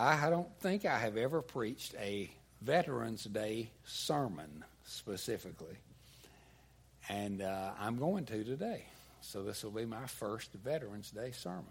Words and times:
I 0.00 0.30
don't 0.30 0.56
think 0.60 0.84
I 0.84 0.96
have 0.96 1.16
ever 1.16 1.42
preached 1.42 1.96
a 1.98 2.30
Veterans 2.62 3.24
Day 3.24 3.72
sermon 3.84 4.64
specifically. 4.84 5.76
And 7.08 7.42
uh, 7.42 7.72
I'm 7.80 7.98
going 7.98 8.24
to 8.26 8.44
today. 8.44 8.84
So 9.22 9.42
this 9.42 9.64
will 9.64 9.72
be 9.72 9.86
my 9.86 10.06
first 10.06 10.52
Veterans 10.52 11.10
Day 11.10 11.32
sermon. 11.32 11.64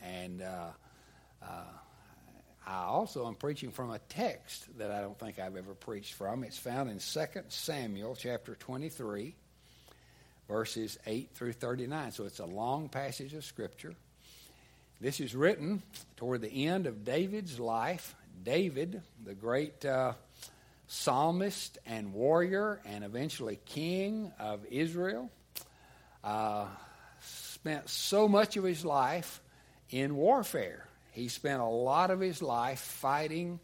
And 0.00 0.42
uh, 0.42 0.68
uh, 1.42 1.64
I 2.64 2.84
also 2.84 3.26
am 3.26 3.34
preaching 3.34 3.72
from 3.72 3.90
a 3.90 3.98
text 3.98 4.78
that 4.78 4.92
I 4.92 5.00
don't 5.00 5.18
think 5.18 5.40
I've 5.40 5.56
ever 5.56 5.74
preached 5.74 6.14
from. 6.14 6.44
It's 6.44 6.58
found 6.58 6.88
in 6.88 7.00
2 7.00 7.26
Samuel 7.48 8.14
chapter 8.14 8.54
23, 8.54 9.34
verses 10.46 11.00
8 11.04 11.30
through 11.34 11.54
39. 11.54 12.12
So 12.12 12.26
it's 12.26 12.38
a 12.38 12.46
long 12.46 12.88
passage 12.88 13.34
of 13.34 13.44
Scripture. 13.44 13.96
This 15.02 15.18
is 15.18 15.34
written 15.34 15.82
toward 16.14 16.42
the 16.42 16.66
end 16.68 16.86
of 16.86 17.04
David's 17.04 17.58
life. 17.58 18.14
David, 18.44 19.02
the 19.24 19.34
great 19.34 19.84
uh, 19.84 20.12
psalmist 20.86 21.76
and 21.84 22.12
warrior, 22.14 22.80
and 22.84 23.02
eventually 23.02 23.58
king 23.66 24.30
of 24.38 24.64
Israel, 24.70 25.28
uh, 26.22 26.66
spent 27.20 27.88
so 27.88 28.28
much 28.28 28.56
of 28.56 28.62
his 28.62 28.84
life 28.84 29.42
in 29.90 30.14
warfare. 30.14 30.86
He 31.10 31.26
spent 31.26 31.60
a 31.60 31.66
lot 31.66 32.12
of 32.12 32.20
his 32.20 32.40
life 32.40 32.78
fighting 32.78 33.58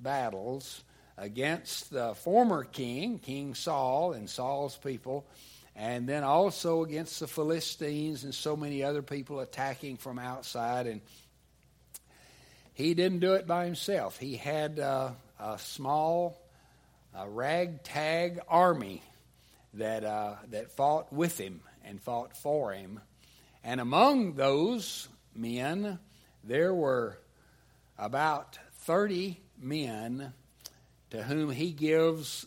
battles 0.00 0.84
against 1.18 1.90
the 1.90 2.14
former 2.14 2.64
king, 2.64 3.18
King 3.18 3.54
Saul, 3.54 4.14
and 4.14 4.30
Saul's 4.30 4.78
people, 4.78 5.26
and 5.78 6.08
then 6.08 6.24
also 6.24 6.82
against 6.82 7.20
the 7.20 7.28
Philistines 7.28 8.24
and 8.24 8.34
so 8.34 8.56
many 8.56 8.82
other 8.82 9.00
people 9.00 9.38
attacking 9.38 9.96
from 9.96 10.18
outside. 10.18 10.88
And 10.88 11.00
he 12.74 12.94
didn't 12.94 13.20
do 13.20 13.34
it 13.34 13.46
by 13.46 13.64
himself. 13.64 14.18
He 14.18 14.34
had 14.34 14.80
uh, 14.80 15.10
a 15.38 15.56
small, 15.58 16.36
uh, 17.16 17.28
ragtag 17.28 18.40
army 18.48 19.02
that 19.74 20.02
uh, 20.02 20.34
that 20.50 20.72
fought 20.72 21.12
with 21.12 21.38
him 21.38 21.60
and 21.84 22.02
fought 22.02 22.36
for 22.36 22.72
him. 22.72 23.00
And 23.62 23.80
among 23.80 24.34
those 24.34 25.08
men 25.32 26.00
there 26.42 26.74
were 26.74 27.18
about 27.96 28.58
30 28.80 29.38
men 29.60 30.32
to 31.10 31.22
whom 31.22 31.50
he 31.50 31.70
gives 31.70 32.46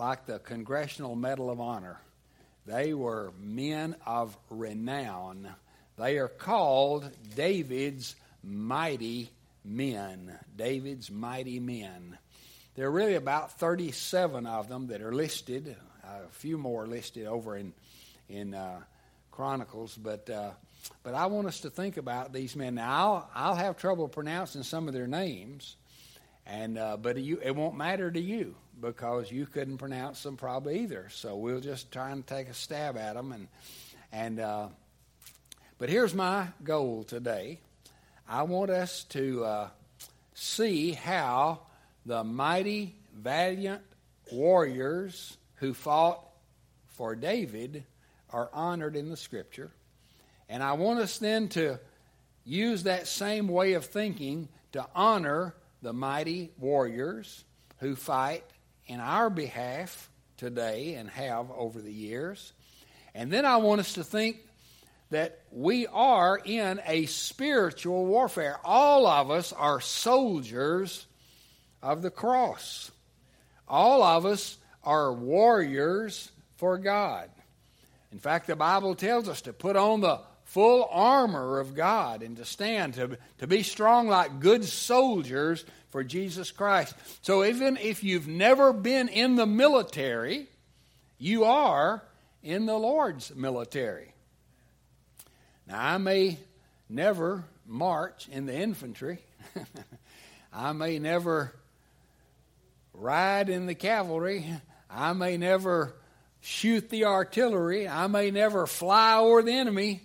like 0.00 0.26
the 0.26 0.40
Congressional 0.40 1.14
Medal 1.14 1.50
of 1.50 1.60
Honor. 1.60 2.00
They 2.66 2.94
were 2.94 3.32
men 3.38 3.96
of 4.06 4.36
renown. 4.50 5.48
They 5.96 6.18
are 6.18 6.28
called 6.28 7.08
David's 7.36 8.16
mighty 8.42 9.30
men. 9.64 10.38
David's 10.56 11.10
mighty 11.10 11.60
men. 11.60 12.18
There 12.74 12.86
are 12.88 12.90
really 12.90 13.14
about 13.14 13.58
37 13.58 14.46
of 14.46 14.68
them 14.68 14.88
that 14.88 15.02
are 15.02 15.12
listed. 15.12 15.76
A 16.02 16.28
few 16.30 16.58
more 16.58 16.86
listed 16.86 17.26
over 17.26 17.56
in 17.56 17.72
in 18.28 18.54
uh, 18.54 18.80
Chronicles, 19.30 19.96
but 19.96 20.28
uh, 20.30 20.50
but 21.02 21.14
I 21.14 21.26
want 21.26 21.46
us 21.46 21.60
to 21.60 21.70
think 21.70 21.96
about 21.96 22.32
these 22.32 22.56
men. 22.56 22.74
Now, 22.74 22.90
I'll, 22.90 23.30
I'll 23.34 23.54
have 23.54 23.76
trouble 23.76 24.08
pronouncing 24.08 24.62
some 24.62 24.86
of 24.88 24.94
their 24.94 25.06
names, 25.06 25.76
and 26.46 26.78
uh, 26.78 26.96
but 26.96 27.16
you, 27.16 27.38
it 27.42 27.54
won't 27.54 27.76
matter 27.76 28.10
to 28.10 28.20
you 28.20 28.54
because 28.80 29.30
you 29.30 29.46
couldn't 29.46 29.78
pronounce 29.78 30.22
them 30.22 30.36
probably 30.36 30.80
either. 30.80 31.08
So 31.10 31.36
we'll 31.36 31.60
just 31.60 31.90
try 31.90 32.10
and 32.10 32.26
take 32.26 32.48
a 32.48 32.54
stab 32.54 32.96
at 32.96 33.14
them. 33.14 33.32
And 33.32 33.48
and 34.12 34.40
uh, 34.40 34.68
but 35.78 35.88
here's 35.88 36.14
my 36.14 36.48
goal 36.62 37.04
today. 37.04 37.60
I 38.28 38.42
want 38.42 38.70
us 38.70 39.04
to 39.10 39.44
uh, 39.44 39.68
see 40.34 40.92
how 40.92 41.60
the 42.06 42.24
mighty, 42.24 42.94
valiant 43.14 43.82
warriors 44.32 45.36
who 45.56 45.74
fought 45.74 46.24
for 46.88 47.14
David 47.14 47.84
are 48.30 48.50
honored 48.52 48.96
in 48.96 49.10
the 49.10 49.16
Scripture. 49.16 49.70
And 50.48 50.62
I 50.62 50.72
want 50.72 51.00
us 51.00 51.18
then 51.18 51.48
to 51.50 51.78
use 52.44 52.82
that 52.84 53.06
same 53.06 53.48
way 53.48 53.74
of 53.74 53.84
thinking 53.86 54.48
to 54.72 54.86
honor 54.94 55.54
the 55.84 55.92
mighty 55.92 56.50
warriors 56.58 57.44
who 57.78 57.94
fight 57.94 58.42
in 58.86 59.00
our 59.00 59.28
behalf 59.28 60.08
today 60.38 60.94
and 60.94 61.10
have 61.10 61.50
over 61.50 61.78
the 61.80 61.92
years. 61.92 62.54
And 63.14 63.30
then 63.30 63.44
I 63.44 63.58
want 63.58 63.80
us 63.80 63.92
to 63.92 64.02
think 64.02 64.38
that 65.10 65.40
we 65.52 65.86
are 65.86 66.40
in 66.42 66.80
a 66.86 67.04
spiritual 67.04 68.06
warfare. 68.06 68.58
All 68.64 69.06
of 69.06 69.30
us 69.30 69.52
are 69.52 69.78
soldiers 69.78 71.06
of 71.82 72.00
the 72.00 72.10
cross. 72.10 72.90
All 73.68 74.02
of 74.02 74.24
us 74.24 74.56
are 74.82 75.12
warriors 75.12 76.32
for 76.56 76.78
God. 76.78 77.28
In 78.10 78.18
fact, 78.18 78.46
the 78.46 78.56
Bible 78.56 78.94
tells 78.94 79.28
us 79.28 79.42
to 79.42 79.52
put 79.52 79.76
on 79.76 80.00
the 80.00 80.18
full 80.54 80.88
armor 80.88 81.58
of 81.58 81.74
God 81.74 82.22
and 82.22 82.36
to 82.36 82.44
stand, 82.44 82.94
to, 82.94 83.18
to 83.38 83.48
be 83.48 83.64
strong 83.64 84.06
like 84.06 84.38
good 84.38 84.64
soldiers 84.64 85.64
for 85.90 86.04
Jesus 86.04 86.52
Christ. 86.52 86.94
So 87.22 87.44
even 87.44 87.76
if 87.76 88.04
you've 88.04 88.28
never 88.28 88.72
been 88.72 89.08
in 89.08 89.34
the 89.34 89.46
military, 89.46 90.46
you 91.18 91.42
are 91.42 92.04
in 92.44 92.66
the 92.66 92.78
Lord's 92.78 93.34
military. 93.34 94.14
Now, 95.66 95.84
I 95.84 95.98
may 95.98 96.38
never 96.88 97.42
march 97.66 98.28
in 98.30 98.46
the 98.46 98.54
infantry. 98.54 99.18
I 100.52 100.70
may 100.70 101.00
never 101.00 101.52
ride 102.92 103.48
in 103.48 103.66
the 103.66 103.74
cavalry. 103.74 104.46
I 104.88 105.14
may 105.14 105.36
never 105.36 105.96
shoot 106.42 106.90
the 106.90 107.06
artillery. 107.06 107.88
I 107.88 108.06
may 108.06 108.30
never 108.30 108.68
fly 108.68 109.18
over 109.18 109.42
the 109.42 109.52
enemy. 109.52 110.02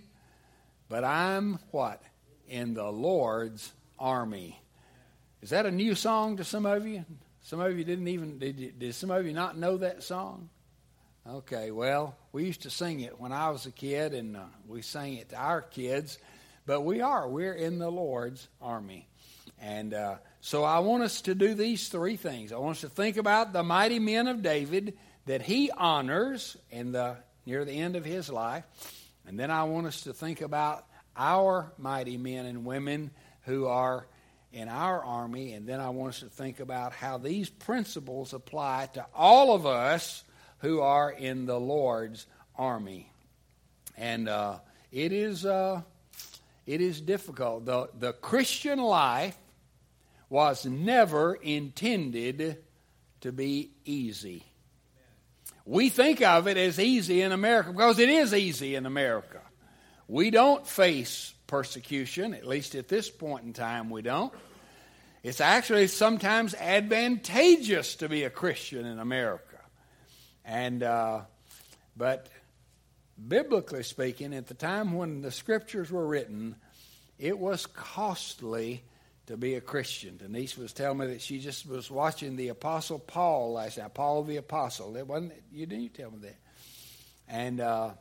But 0.90 1.04
I'm 1.04 1.60
what? 1.72 2.02
In 2.48 2.74
the 2.74 2.92
Lord's 2.92 3.72
army. 4.00 4.60
Is 5.42 5.52
that 5.52 5.66
a 5.66 5.72
new 5.72 5.96
song 5.96 6.38
to 6.38 6.44
some 6.44 6.66
of 6.66 6.86
you? 6.86 7.06
Some 7.42 7.60
of 7.60 7.78
you 7.78 7.84
didn't 7.84 8.08
even, 8.08 8.40
did, 8.40 8.60
you, 8.60 8.72
did 8.72 8.96
some 8.96 9.12
of 9.12 9.26
you 9.26 9.34
not 9.34 9.58
know 9.58 9.78
that 9.78 10.04
song? 10.04 10.50
Okay, 11.28 11.72
well, 11.72 12.18
we 12.32 12.46
used 12.46 12.64
to 12.64 12.70
sing 12.70 13.02
it 13.02 13.20
when 13.20 13.32
I 13.32 13.50
was 13.50 13.66
a 13.68 13.72
kid, 13.72 14.14
and 14.14 14.36
uh, 14.36 14.42
we 14.68 14.82
sang 14.82 15.16
it 15.16 15.30
to 15.30 15.36
our 15.36 15.62
kids. 15.62 16.18
But 16.66 16.82
we 16.82 17.02
are, 17.02 17.28
we're 17.28 17.54
in 17.54 17.78
the 17.78 17.92
Lord's 17.92 18.48
army. 18.62 19.08
And 19.62 19.94
uh, 19.94 20.16
so 20.42 20.64
I 20.64 20.80
want 20.80 21.04
us 21.04 21.22
to 21.24 21.36
do 21.36 21.54
these 21.54 21.90
three 21.90 22.16
things. 22.16 22.52
I 22.52 22.58
want 22.58 22.78
us 22.78 22.82
to 22.82 22.90
think 22.90 23.18
about 23.18 23.54
the 23.54 23.64
mighty 23.64 24.00
men 24.00 24.28
of 24.28 24.42
David 24.42 24.98
that 25.26 25.42
he 25.42 25.70
honors 25.72 26.58
in 26.72 26.92
the, 26.92 27.18
near 27.46 27.64
the 27.64 27.74
end 27.74 27.96
of 27.96 28.06
his 28.06 28.30
life. 28.30 28.64
And 29.28 29.40
then 29.40 29.52
I 29.52 29.64
want 29.64 29.88
us 29.88 30.02
to 30.02 30.14
think 30.14 30.42
about 30.42 30.86
our 31.16 31.72
mighty 31.78 32.18
men 32.18 32.46
and 32.46 32.66
women 32.66 33.12
who 33.44 33.68
are 33.68 34.08
in 34.52 34.68
our 34.68 35.04
army. 35.04 35.54
And 35.54 35.68
then 35.68 35.80
I 35.80 35.90
want 35.90 36.16
us 36.16 36.20
to 36.22 36.30
think 36.30 36.60
about 36.60 36.94
how 36.94 37.18
these 37.18 37.50
principles 37.50 38.34
apply 38.34 38.90
to 38.94 39.06
all 39.14 39.54
of 39.54 39.66
us 39.66 40.24
who 40.60 40.82
are 40.82 41.12
in 41.12 41.46
the 41.46 41.60
Lord's 41.60 42.26
army. 42.56 43.12
And 43.98 44.28
uh, 44.28 44.60
it 44.92 45.12
is 45.12 45.46
uh, 45.46 45.82
it 46.70 46.82
is 46.82 47.02
difficult. 47.02 47.66
The, 47.66 47.90
the 47.98 48.14
Christian 48.14 48.78
life 48.78 49.36
was 50.30 50.68
never 50.68 51.34
intended 51.34 52.64
to 53.22 53.32
be 53.32 53.72
easy. 53.86 54.46
We 55.70 55.90
think 55.90 56.24
of 56.24 56.48
it 56.48 56.58
as 56.58 56.80
easy 56.80 57.22
in 57.22 57.32
America 57.32 57.72
because 57.72 58.00
it 58.00 58.10
is 58.10 58.34
easy 58.34 58.74
in 58.74 58.88
America. 58.88 59.40
We 60.08 60.32
don't 60.32 60.66
face 60.66 61.32
persecution, 61.46 62.34
at 62.34 62.48
least 62.48 62.74
at 62.74 62.88
this 62.88 63.08
point 63.12 63.44
in 63.44 63.54
time, 63.54 63.92
we 63.92 64.02
don't. 64.02 64.34
It's 65.22 65.40
actually 65.40 65.86
sometimes 65.86 66.56
advantageous 66.56 67.98
to 67.98 68.10
be 68.10 68.24
a 68.24 68.32
Christian 68.32 68.88
in 68.88 68.98
America. 68.98 69.60
And, 70.44 70.82
uh, 70.82 71.22
but 71.96 72.30
biblically 73.28 73.84
speaking, 73.84 74.34
at 74.34 74.48
the 74.48 74.56
time 74.56 74.94
when 74.94 75.22
the 75.22 75.30
scriptures 75.30 75.92
were 75.92 76.08
written, 76.08 76.56
it 77.20 77.38
was 77.38 77.68
costly 77.68 78.82
to 79.30 79.38
be 79.38 79.54
a 79.54 79.62
Christian. 79.62 80.18
Denise 80.18 80.58
was 80.58 80.74
telling 80.74 80.98
me 80.98 81.06
that 81.06 81.22
she 81.22 81.38
just 81.38 81.70
was 81.70 81.92
watching 81.92 82.36
the 82.36 82.48
Apostle 82.48 82.98
Paul 82.98 83.54
last 83.54 83.78
night. 83.78 83.94
Paul 83.94 84.24
the 84.24 84.38
Apostle. 84.38 84.98
It 84.98 85.06
wasn't 85.06 85.34
you 85.54 85.68
didn't 85.68 85.94
tell 85.94 86.10
me 86.10 86.18
that. 86.24 86.38
And 87.28 87.62
uh, 87.62 87.92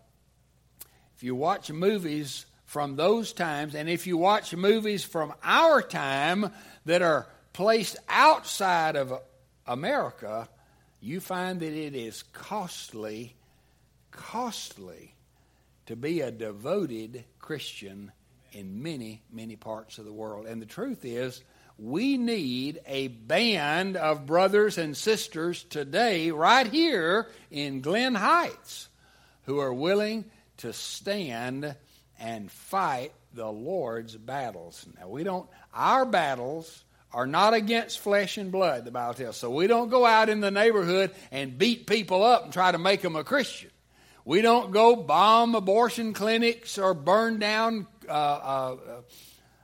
if 1.17 1.23
you 1.23 1.35
watch 1.35 1.71
movies 1.71 2.47
from 2.65 2.97
those 2.97 3.35
times, 3.35 3.75
and 3.75 3.91
if 3.91 4.07
you 4.07 4.17
watch 4.17 4.57
movies 4.57 5.05
from 5.05 5.35
our 5.45 5.83
time 5.83 6.51
that 6.87 7.03
are 7.03 7.27
placed 7.53 7.99
outside 8.09 8.97
of 8.97 9.13
America, 9.67 10.49
you 10.99 11.21
find 11.21 11.61
that 11.61 11.75
it 11.75 11.95
is 11.95 12.23
costly, 12.23 13.37
costly 14.11 15.15
to 15.85 15.95
be 15.95 16.23
a 16.23 16.31
devoted 16.31 17.25
Christian 17.39 18.13
in 18.53 18.83
many, 18.83 19.23
many 19.33 19.57
parts 19.57 19.99
of 19.99 20.05
the 20.05 20.13
world. 20.13 20.47
And 20.47 20.61
the 20.61 20.67
truth 20.67 21.05
is, 21.05 21.43
we 21.79 22.17
need 22.17 22.81
a 22.87 23.09
band 23.09 23.97
of 23.97 24.27
brothers 24.27 24.79
and 24.79 24.97
sisters 24.97 25.63
today, 25.65 26.31
right 26.31 26.67
here 26.67 27.29
in 27.51 27.81
Glen 27.81 28.15
Heights, 28.15 28.89
who 29.45 29.61
are 29.61 29.73
willing 29.73 30.25
to 30.59 30.73
stand 30.73 31.77
and 32.19 32.51
fight 32.51 33.13
the 33.33 33.47
Lord's 33.47 34.17
battles. 34.17 34.85
Now, 34.99 35.09
we 35.09 35.23
don't, 35.23 35.49
our 35.73 36.05
battles 36.05 36.85
are 37.13 37.27
not 37.27 37.55
against 37.55 38.01
flesh 38.01 38.37
and 38.37 38.51
blood, 38.51 38.85
the 38.85 38.91
Bible 38.91 39.15
tells. 39.15 39.37
So 39.37 39.51
we 39.51 39.67
don't 39.67 39.89
go 39.89 40.05
out 40.05 40.29
in 40.29 40.41
the 40.41 40.51
neighborhood 40.51 41.13
and 41.31 41.57
beat 41.57 41.87
people 41.87 42.25
up 42.25 42.45
and 42.45 42.53
try 42.53 42.73
to 42.73 42.79
make 42.79 43.03
them 43.03 43.17
a 43.17 43.25
Christian. 43.25 43.71
We 44.25 44.43
don't 44.43 44.73
go 44.73 44.95
bomb 44.95 45.55
abortion 45.55 46.13
clinics 46.13 46.77
or 46.77 46.93
burn 46.93 47.39
down 47.39 47.87
uh, 48.09 48.13
uh, 48.13 48.77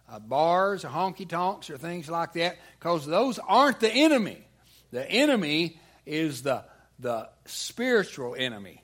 uh, 0.08 0.18
bars 0.20 0.84
or 0.84 0.88
honky 0.88 1.28
tonks 1.28 1.70
or 1.70 1.78
things 1.78 2.08
like 2.08 2.34
that 2.34 2.56
because 2.78 3.06
those 3.06 3.38
aren't 3.38 3.80
the 3.80 3.90
enemy. 3.90 4.46
The 4.90 5.08
enemy 5.10 5.78
is 6.06 6.42
the, 6.42 6.64
the 6.98 7.28
spiritual 7.46 8.34
enemy. 8.38 8.82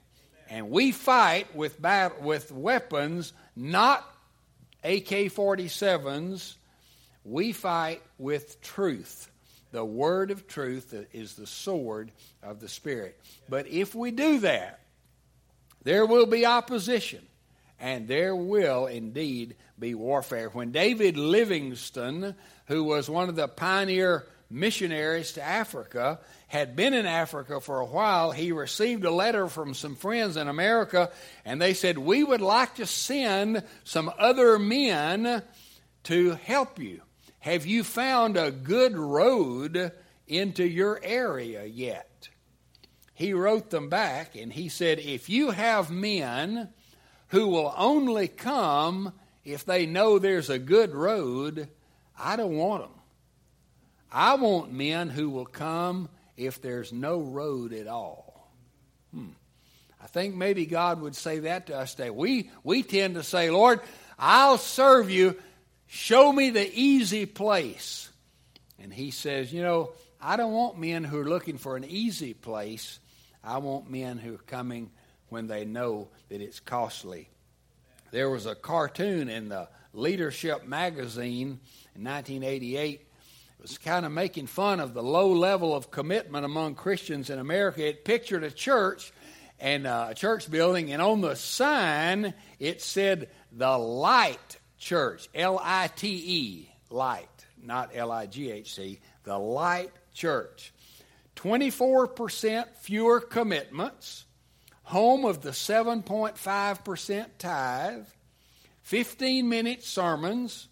And 0.48 0.70
we 0.70 0.90
fight 0.90 1.54
with, 1.54 1.80
bat- 1.80 2.22
with 2.22 2.50
weapons, 2.50 3.32
not 3.54 4.04
AK 4.82 5.30
47s. 5.30 6.56
We 7.24 7.52
fight 7.52 8.02
with 8.18 8.60
truth. 8.60 9.30
The 9.72 9.84
word 9.84 10.32
of 10.32 10.48
truth 10.48 10.94
is 11.12 11.34
the 11.34 11.46
sword 11.46 12.10
of 12.42 12.60
the 12.60 12.68
Spirit. 12.68 13.20
But 13.48 13.68
if 13.68 13.94
we 13.94 14.10
do 14.10 14.40
that, 14.40 14.80
there 15.84 16.04
will 16.04 16.26
be 16.26 16.44
opposition, 16.44 17.20
and 17.80 18.06
there 18.06 18.36
will 18.36 18.86
indeed 18.86 19.56
be 19.78 19.94
warfare. 19.94 20.48
When 20.48 20.70
David 20.70 21.16
Livingstone, 21.16 22.34
who 22.66 22.84
was 22.84 23.08
one 23.08 23.28
of 23.28 23.36
the 23.36 23.48
pioneer 23.48 24.26
missionaries 24.50 25.32
to 25.32 25.42
Africa, 25.42 26.20
had 26.48 26.76
been 26.76 26.94
in 26.94 27.06
Africa 27.06 27.60
for 27.60 27.80
a 27.80 27.86
while, 27.86 28.32
he 28.32 28.52
received 28.52 29.04
a 29.04 29.10
letter 29.10 29.48
from 29.48 29.74
some 29.74 29.96
friends 29.96 30.36
in 30.36 30.48
America, 30.48 31.10
and 31.44 31.60
they 31.60 31.74
said, 31.74 31.98
We 31.98 32.22
would 32.22 32.40
like 32.40 32.76
to 32.76 32.86
send 32.86 33.62
some 33.84 34.10
other 34.18 34.58
men 34.58 35.42
to 36.04 36.30
help 36.44 36.78
you. 36.78 37.00
Have 37.38 37.64
you 37.64 37.84
found 37.84 38.36
a 38.36 38.50
good 38.50 38.96
road 38.96 39.92
into 40.26 40.64
your 40.64 41.00
area 41.02 41.64
yet? 41.64 42.10
he 43.20 43.34
wrote 43.34 43.68
them 43.68 43.90
back 43.90 44.34
and 44.34 44.50
he 44.50 44.70
said, 44.70 44.98
If 44.98 45.28
you 45.28 45.50
have 45.50 45.90
men 45.90 46.70
who 47.30 47.48
will 47.48 47.72
only 47.76 48.28
come 48.28 49.12
if 49.44 49.64
they 49.64 49.86
know 49.86 50.18
there's 50.18 50.50
a 50.50 50.58
good 50.58 50.94
road, 50.94 51.68
I 52.18 52.36
don't 52.36 52.56
want 52.56 52.82
them. 52.82 52.92
I 54.12 54.34
want 54.34 54.72
men 54.72 55.08
who 55.08 55.30
will 55.30 55.46
come 55.46 56.08
if 56.36 56.60
there's 56.60 56.92
no 56.92 57.20
road 57.20 57.72
at 57.72 57.86
all. 57.86 58.50
Hmm. 59.14 59.28
I 60.02 60.06
think 60.06 60.34
maybe 60.34 60.66
God 60.66 61.00
would 61.00 61.14
say 61.14 61.40
that 61.40 61.66
to 61.66 61.76
us 61.76 61.94
today. 61.94 62.10
We, 62.10 62.50
we 62.64 62.82
tend 62.82 63.14
to 63.14 63.22
say, 63.22 63.50
Lord, 63.50 63.80
I'll 64.18 64.58
serve 64.58 65.10
you. 65.10 65.36
Show 65.86 66.32
me 66.32 66.50
the 66.50 66.70
easy 66.72 67.26
place. 67.26 68.08
And 68.78 68.92
he 68.92 69.10
says, 69.10 69.52
You 69.52 69.62
know, 69.62 69.90
I 70.20 70.36
don't 70.36 70.52
want 70.52 70.78
men 70.78 71.04
who 71.04 71.20
are 71.20 71.28
looking 71.28 71.58
for 71.58 71.76
an 71.76 71.84
easy 71.84 72.34
place. 72.34 72.98
I 73.44 73.58
want 73.58 73.90
men 73.90 74.18
who 74.18 74.34
are 74.34 74.38
coming 74.38 74.90
when 75.30 75.46
they 75.46 75.64
know 75.64 76.08
that 76.28 76.40
it's 76.40 76.60
costly. 76.60 77.28
There 78.10 78.28
was 78.28 78.46
a 78.46 78.54
cartoon 78.54 79.28
in 79.28 79.48
the 79.48 79.68
Leadership 79.92 80.66
magazine 80.66 81.60
in 81.96 82.04
1988. 82.04 83.00
It 83.00 83.62
was 83.62 83.78
kind 83.78 84.06
of 84.06 84.12
making 84.12 84.46
fun 84.46 84.80
of 84.80 84.94
the 84.94 85.02
low 85.02 85.32
level 85.32 85.74
of 85.74 85.90
commitment 85.90 86.44
among 86.44 86.74
Christians 86.74 87.30
in 87.30 87.38
America. 87.38 87.86
It 87.86 88.04
pictured 88.04 88.44
a 88.44 88.50
church 88.50 89.12
and 89.58 89.86
uh, 89.86 90.08
a 90.10 90.14
church 90.14 90.50
building, 90.50 90.92
and 90.92 91.02
on 91.02 91.20
the 91.20 91.36
sign 91.36 92.34
it 92.58 92.80
said 92.80 93.28
the 93.52 93.76
Light 93.76 94.58
Church, 94.78 95.28
L 95.34 95.60
I 95.62 95.88
T 95.88 96.08
E, 96.08 96.72
Light, 96.88 97.28
not 97.62 97.90
L 97.94 98.10
I 98.10 98.26
G 98.26 98.50
H 98.50 98.74
C, 98.74 99.00
the 99.24 99.38
Light 99.38 99.92
Church. 100.14 100.72
24% 101.36 102.66
fewer 102.80 103.20
commitments, 103.20 104.24
home 104.90 105.24
of 105.24 105.40
the 105.40 105.50
7.5% 105.50 107.26
tithe, 107.38 108.06
15 108.82 109.48
minute 109.48 109.84
sermons. 109.84 110.66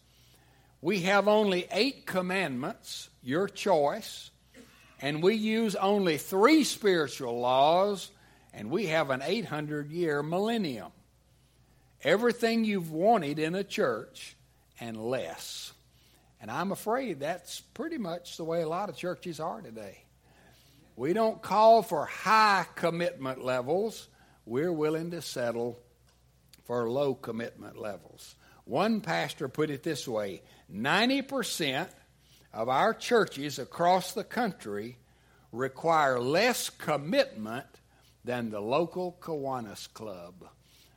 We 0.83 1.03
have 1.03 1.29
only 1.29 1.69
eight 1.71 2.05
commandments, 2.05 3.11
your 3.23 3.49
choice, 3.49 4.33
and 5.01 5.23
we 5.23 5.37
use 5.37 5.77
only 5.77 6.19
three 6.19 6.65
spiritual 6.65 7.39
laws, 7.39 8.11
and 8.53 8.73
we 8.73 8.87
have 8.87 9.11
an 9.11 9.23
800 9.23 9.93
year 9.93 10.21
millennium. 10.25 10.91
Everything 12.03 12.65
you've 12.65 12.91
wanted 12.91 13.39
in 13.39 13.55
a 13.55 13.63
church 13.63 14.37
and 14.81 14.97
less. 14.97 15.73
And 16.41 16.51
I'm 16.51 16.73
afraid 16.73 17.21
that's 17.21 17.61
pretty 17.61 17.99
much 17.99 18.37
the 18.37 18.45
way 18.45 18.63
a 18.63 18.69
lot 18.69 18.89
of 18.89 18.97
churches 18.97 19.39
are 19.39 19.61
today. 19.61 19.99
We 20.99 21.13
don't 21.13 21.41
call 21.41 21.83
for 21.83 22.07
high 22.07 22.67
commitment 22.75 23.45
levels. 23.45 24.09
We're 24.45 24.73
willing 24.73 25.13
to 25.13 25.23
settle 25.23 25.79
for 26.65 26.91
low 26.91 27.15
commitment 27.15 27.79
levels. 27.79 28.35
One 28.65 29.01
pastor 29.01 29.47
put 29.47 29.71
it 29.71 29.85
this 29.85 30.09
way 30.09 30.43
90% 30.75 31.87
of 32.53 32.69
our 32.69 32.93
churches 32.93 33.61
across 33.61 34.13
the 34.13 34.25
country 34.25 34.99
require 35.53 36.19
less 36.19 36.69
commitment 36.69 37.67
than 38.25 38.51
the 38.51 38.61
local 38.61 39.17
Kiwanis 39.21 39.93
Club 39.95 40.49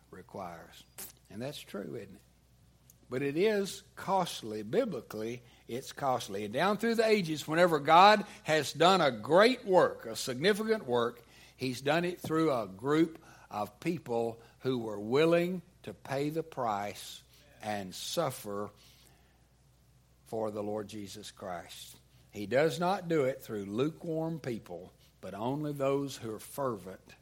requires. 0.10 0.84
And 1.30 1.40
that's 1.44 1.60
true, 1.60 1.94
isn't 1.94 2.16
it? 2.16 2.22
But 3.08 3.22
it 3.22 3.38
is 3.38 3.84
costly 3.96 4.64
biblically 4.64 5.44
it's 5.72 5.94
costly. 5.94 6.44
And 6.44 6.54
down 6.54 6.78
through 6.78 6.96
the 6.96 7.08
ages, 7.08 7.48
whenever 7.48 7.80
God 7.80 8.26
has 8.44 8.74
done 8.74 9.00
a 9.00 9.10
great 9.10 9.66
work, 9.66 10.06
a 10.06 10.16
significant 10.16 10.86
work, 10.86 11.22
He's 11.56 11.80
done 11.82 12.06
it 12.06 12.20
through 12.20 12.52
a 12.52 12.68
group 12.68 13.20
of 13.50 13.80
people 13.80 14.40
who 14.60 14.80
were 14.80 15.00
willing 15.00 15.62
to 15.84 15.94
pay 15.94 16.30
the 16.30 16.44
price 16.44 17.22
and 17.64 17.94
suffer 17.96 18.70
for 20.28 20.52
the 20.52 20.64
Lord 20.64 20.88
Jesus 20.88 21.32
Christ. 21.32 21.96
He 22.32 22.46
does 22.46 22.80
not 22.80 23.08
do 23.08 23.24
it 23.24 23.42
through 23.42 23.66
lukewarm 23.66 24.40
people, 24.40 24.92
but 25.22 25.34
only 25.34 25.74
those 25.74 26.18
who 26.18 26.34
are 26.34 26.40
fervent 26.40 27.16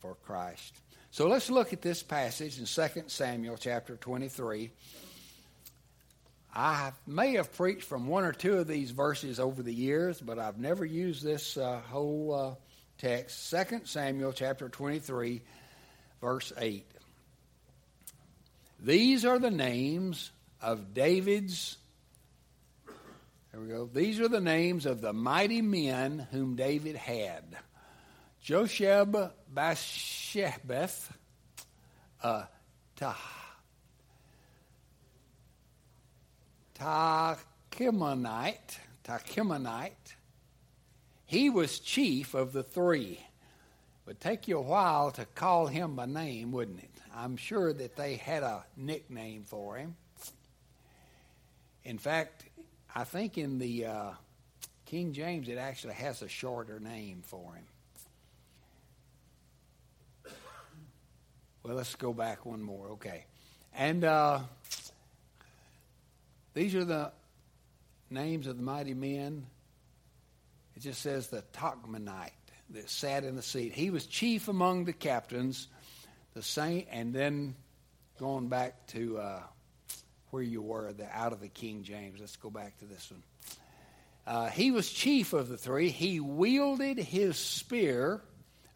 for 0.00 0.14
Christ. 0.26 0.74
So 1.10 1.26
let's 1.26 1.50
look 1.50 1.72
at 1.72 1.82
this 1.82 2.02
passage 2.02 2.58
in 2.58 2.66
2 2.66 3.04
Samuel 3.08 3.56
chapter 3.58 3.96
23. 3.96 4.70
I 6.54 6.92
may 7.06 7.34
have 7.34 7.52
preached 7.52 7.84
from 7.84 8.08
one 8.08 8.24
or 8.24 8.32
two 8.32 8.58
of 8.58 8.66
these 8.66 8.90
verses 8.90 9.38
over 9.38 9.62
the 9.62 9.72
years, 9.72 10.20
but 10.20 10.38
I've 10.38 10.58
never 10.58 10.84
used 10.84 11.22
this 11.22 11.56
uh, 11.56 11.80
whole 11.88 12.34
uh, 12.34 12.54
text. 12.98 13.50
2 13.50 13.82
Samuel 13.84 14.32
chapter 14.32 14.68
23, 14.68 15.42
verse 16.20 16.52
8. 16.58 16.84
These 18.80 19.24
are 19.24 19.38
the 19.38 19.50
names 19.50 20.32
of 20.60 20.92
David's. 20.92 21.76
There 23.52 23.60
we 23.60 23.68
go. 23.68 23.88
These 23.92 24.20
are 24.20 24.28
the 24.28 24.40
names 24.40 24.86
of 24.86 25.00
the 25.00 25.12
mighty 25.12 25.62
men 25.62 26.26
whom 26.30 26.56
David 26.56 26.96
had 26.96 27.44
Josheb 28.44 29.32
Bashebeth, 29.54 31.10
uh, 32.22 32.44
Tah. 32.96 33.39
Tachimonite, 36.80 38.78
Tachimonite, 39.04 40.14
he 41.26 41.50
was 41.50 41.78
chief 41.78 42.34
of 42.34 42.52
the 42.52 42.62
three. 42.62 43.20
Would 44.06 44.18
take 44.20 44.48
you 44.48 44.58
a 44.58 44.62
while 44.62 45.10
to 45.12 45.26
call 45.26 45.66
him 45.66 45.94
by 45.94 46.06
name, 46.06 46.52
wouldn't 46.52 46.80
it? 46.80 46.90
I'm 47.14 47.36
sure 47.36 47.72
that 47.72 47.96
they 47.96 48.16
had 48.16 48.42
a 48.42 48.64
nickname 48.76 49.44
for 49.44 49.76
him. 49.76 49.94
In 51.84 51.98
fact, 51.98 52.44
I 52.94 53.04
think 53.04 53.38
in 53.38 53.58
the 53.58 53.86
uh, 53.86 54.10
King 54.86 55.12
James 55.12 55.48
it 55.48 55.58
actually 55.58 55.94
has 55.94 56.22
a 56.22 56.28
shorter 56.28 56.80
name 56.80 57.22
for 57.24 57.54
him. 57.54 57.64
Well, 61.62 61.76
let's 61.76 61.94
go 61.94 62.12
back 62.12 62.46
one 62.46 62.62
more. 62.62 62.88
Okay. 62.92 63.26
And 63.74 64.02
uh, 64.02 64.40
these 66.54 66.74
are 66.74 66.84
the 66.84 67.12
names 68.10 68.46
of 68.46 68.56
the 68.56 68.62
mighty 68.62 68.94
men. 68.94 69.46
It 70.76 70.80
just 70.80 71.02
says 71.02 71.28
the 71.28 71.42
Tachmonite 71.52 72.30
that 72.70 72.88
sat 72.88 73.24
in 73.24 73.36
the 73.36 73.42
seat. 73.42 73.72
He 73.72 73.90
was 73.90 74.06
chief 74.06 74.48
among 74.48 74.84
the 74.84 74.92
captains, 74.92 75.68
the 76.34 76.42
saint, 76.42 76.88
and 76.90 77.12
then 77.12 77.54
going 78.18 78.48
back 78.48 78.86
to 78.88 79.18
uh, 79.18 79.40
where 80.30 80.42
you 80.42 80.62
were, 80.62 80.92
the 80.92 81.06
out 81.12 81.32
of 81.32 81.40
the 81.40 81.48
King 81.48 81.82
James. 81.82 82.20
Let's 82.20 82.36
go 82.36 82.50
back 82.50 82.78
to 82.78 82.84
this 82.84 83.10
one. 83.10 83.22
uh, 84.26 84.48
he 84.48 84.70
was 84.70 84.90
chief 84.90 85.32
of 85.32 85.48
the 85.48 85.56
three. 85.56 85.88
He 85.90 86.20
wielded 86.20 86.98
his 86.98 87.36
spear 87.36 88.20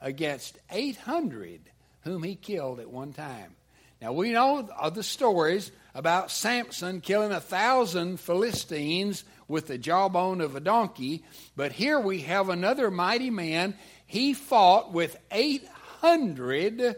against 0.01 0.59
800 0.71 1.61
whom 2.03 2.23
he 2.23 2.35
killed 2.35 2.81
at 2.81 2.91
one 2.91 3.13
time. 3.13 3.55
Now, 4.01 4.13
we 4.13 4.33
know 4.33 4.69
of 4.79 4.95
the 4.95 5.03
stories 5.03 5.71
about 5.95 6.31
Samson 6.31 7.01
killing 7.01 7.33
a 7.33 7.41
thousand 7.41 8.19
Philistines 8.19 9.25
with 9.47 9.67
the 9.67 9.79
jawbone 9.79 10.41
of 10.41 10.57
a 10.57 10.61
donkey, 10.61 11.25
but 11.55 11.73
here 11.73 12.01
we 12.01 12.23
have 12.23 12.49
another 12.49 12.91
mighty 12.91 13.31
man. 13.31 13.77
He 14.07 14.35
fought 14.35 14.93
with 14.93 15.17
800 15.31 16.97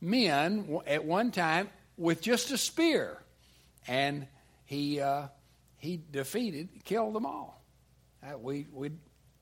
men 0.00 0.80
at 0.86 1.04
one 1.04 1.30
time 1.30 1.68
with 1.96 2.20
just 2.22 2.50
a 2.50 2.58
spear, 2.58 3.18
and 3.86 4.26
he, 4.66 5.00
uh, 5.00 5.28
he 5.78 6.00
defeated, 6.10 6.68
killed 6.84 7.14
them 7.14 7.26
all. 7.26 7.64
Uh, 8.22 8.38
we, 8.38 8.66
we 8.72 8.90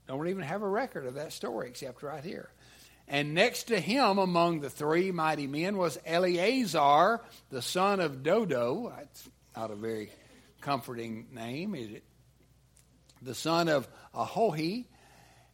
don't 0.06 0.28
even 0.28 0.42
have 0.42 0.62
a 0.62 0.68
record 0.68 1.06
of 1.06 1.14
that 1.14 1.32
story 1.32 1.68
except 1.68 2.02
right 2.02 2.24
here. 2.24 2.50
And 3.08 3.34
next 3.34 3.64
to 3.64 3.78
him 3.78 4.18
among 4.18 4.60
the 4.60 4.70
three 4.70 5.12
mighty 5.12 5.46
men 5.46 5.76
was 5.76 5.98
Eleazar, 6.04 7.20
the 7.50 7.62
son 7.62 8.00
of 8.00 8.22
Dodo. 8.22 8.92
That's 8.96 9.28
not 9.56 9.70
a 9.70 9.76
very 9.76 10.10
comforting 10.60 11.28
name, 11.32 11.74
is 11.74 11.90
it? 11.92 12.04
The 13.22 13.34
son 13.34 13.68
of 13.68 13.88
Ahohi. 14.14 14.86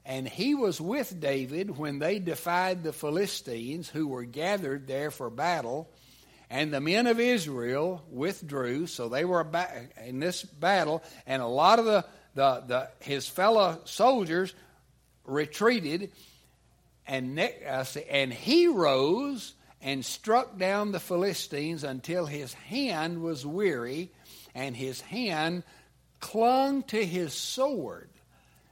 And 0.04 0.26
he 0.26 0.54
was 0.54 0.80
with 0.80 1.21
David 1.21 1.76
when 1.76 1.99
they 1.99 2.18
defied 2.18 2.82
the 2.82 2.92
Philistines 2.92 3.88
who 3.88 4.09
were 4.09 4.25
gathered 4.25 4.87
there 4.87 5.11
for 5.11 5.30
battle. 5.30 5.90
And 6.50 6.73
the 6.73 6.80
men 6.80 7.06
of 7.06 7.21
Israel 7.21 8.02
withdrew, 8.11 8.87
so 8.87 9.09
they 9.09 9.25
were 9.25 9.47
in 10.04 10.21
this 10.21 10.42
battle, 10.42 11.02
and 11.26 11.40
a 11.40 11.47
lot 11.47 11.78
of 11.78 11.87
the, 11.87 12.04
the, 12.35 12.64
the 12.66 12.88
his 13.00 13.26
fellow 13.26 13.80
soldiers 13.85 14.52
retreated 15.25 16.12
and, 17.06 17.38
and 17.38 18.32
he 18.32 18.68
rose 18.68 19.54
and 19.80 20.04
struck 20.04 20.59
down 20.59 20.92
the 20.92 21.00
Philistines 21.00 21.82
until 21.82 22.26
his 22.26 22.54
hand 22.54 23.21
was 23.21 23.44
weary, 23.44 24.11
and 24.54 24.76
his 24.76 25.00
hand 25.00 25.64
clung 26.21 26.85
to 26.85 27.04
his 27.04 27.35
sword. 27.35 28.09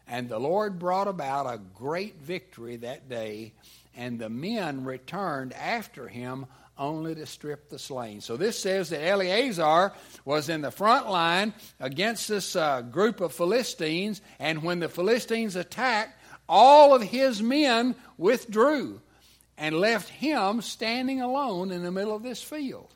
And 0.07 0.29
the 0.29 0.39
Lord 0.39 0.79
brought 0.79 1.09
about 1.09 1.53
a 1.53 1.59
great 1.59 2.21
victory 2.21 2.77
that 2.77 3.09
day, 3.09 3.53
and 3.97 4.19
the 4.19 4.29
men 4.29 4.85
returned 4.85 5.53
after 5.53 6.07
him 6.07 6.47
only 6.79 7.15
to 7.15 7.27
strip 7.27 7.69
the 7.69 7.79
slain. 7.79 8.21
So 8.21 8.37
this 8.37 8.59
says 8.59 8.89
that 8.89 9.05
Eleazar 9.05 9.93
was 10.25 10.49
in 10.49 10.63
the 10.63 10.71
front 10.71 11.11
line 11.11 11.53
against 11.79 12.29
this 12.29 12.57
uh, 12.57 12.83
group 12.83 13.21
of 13.21 13.33
Philistines, 13.33 14.23
and 14.39 14.63
when 14.63 14.81
the 14.81 14.89
Philistines 14.89 15.57
attacked, 15.57 16.20
all 16.51 16.95
of 16.95 17.01
his 17.01 17.41
men 17.41 17.95
withdrew 18.19 19.01
and 19.57 19.79
left 19.79 20.09
him 20.09 20.61
standing 20.61 21.21
alone 21.21 21.71
in 21.71 21.85
the 21.85 21.93
middle 21.93 22.15
of 22.15 22.25
this 22.25 22.43
field. 22.43 22.93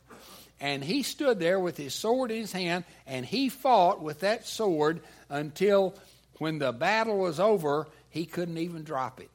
And 0.60 0.82
he 0.82 1.04
stood 1.04 1.38
there 1.38 1.60
with 1.60 1.76
his 1.76 1.94
sword 1.94 2.30
in 2.32 2.38
his 2.38 2.52
hand, 2.52 2.84
and 3.06 3.24
he 3.24 3.48
fought 3.48 4.02
with 4.02 4.20
that 4.20 4.46
sword 4.46 5.02
until 5.28 5.94
when 6.38 6.58
the 6.58 6.72
battle 6.72 7.18
was 7.18 7.38
over, 7.38 7.86
he 8.10 8.26
couldn't 8.26 8.58
even 8.58 8.82
drop 8.82 9.20
it. 9.20 9.30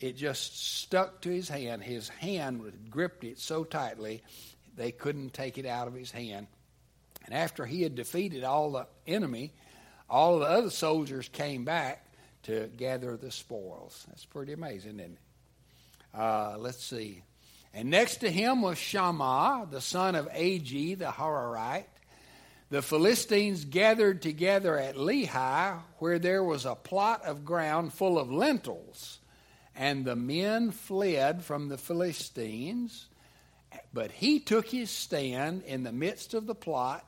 It 0.00 0.16
just 0.16 0.80
stuck 0.80 1.22
to 1.22 1.30
his 1.30 1.48
hand. 1.48 1.82
His 1.82 2.08
hand 2.08 2.90
gripped 2.90 3.24
it 3.24 3.38
so 3.38 3.64
tightly, 3.64 4.22
they 4.76 4.92
couldn't 4.92 5.32
take 5.32 5.56
it 5.56 5.66
out 5.66 5.88
of 5.88 5.94
his 5.94 6.10
hand. 6.10 6.46
And 7.24 7.34
after 7.34 7.64
he 7.64 7.82
had 7.82 7.94
defeated 7.94 8.44
all 8.44 8.72
the 8.72 8.86
enemy, 9.06 9.52
all 10.10 10.40
the 10.40 10.46
other 10.46 10.70
soldiers 10.70 11.28
came 11.28 11.64
back 11.64 12.04
to 12.44 12.68
gather 12.76 13.16
the 13.16 13.30
spoils. 13.30 14.04
That's 14.08 14.24
pretty 14.24 14.52
amazing, 14.52 15.00
isn't 15.00 15.12
it? 15.12 16.18
Uh, 16.18 16.56
let's 16.58 16.84
see. 16.84 17.22
And 17.74 17.90
next 17.90 18.16
to 18.18 18.30
him 18.30 18.60
was 18.62 18.76
Shammah, 18.76 19.68
the 19.70 19.80
son 19.80 20.14
of 20.14 20.28
Agee, 20.32 20.98
the 20.98 21.06
Hararite. 21.06 21.86
The 22.70 22.82
Philistines 22.82 23.64
gathered 23.64 24.22
together 24.22 24.78
at 24.78 24.96
Lehi, 24.96 25.78
where 25.98 26.18
there 26.18 26.42
was 26.42 26.64
a 26.64 26.74
plot 26.74 27.24
of 27.24 27.44
ground 27.44 27.92
full 27.92 28.18
of 28.18 28.30
lentils. 28.30 29.18
And 29.74 30.04
the 30.04 30.16
men 30.16 30.70
fled 30.70 31.44
from 31.44 31.68
the 31.68 31.78
Philistines. 31.78 33.06
But 33.94 34.10
he 34.10 34.38
took 34.40 34.68
his 34.68 34.90
stand 34.90 35.62
in 35.64 35.82
the 35.82 35.92
midst 35.92 36.34
of 36.34 36.46
the 36.46 36.54
plot 36.54 37.04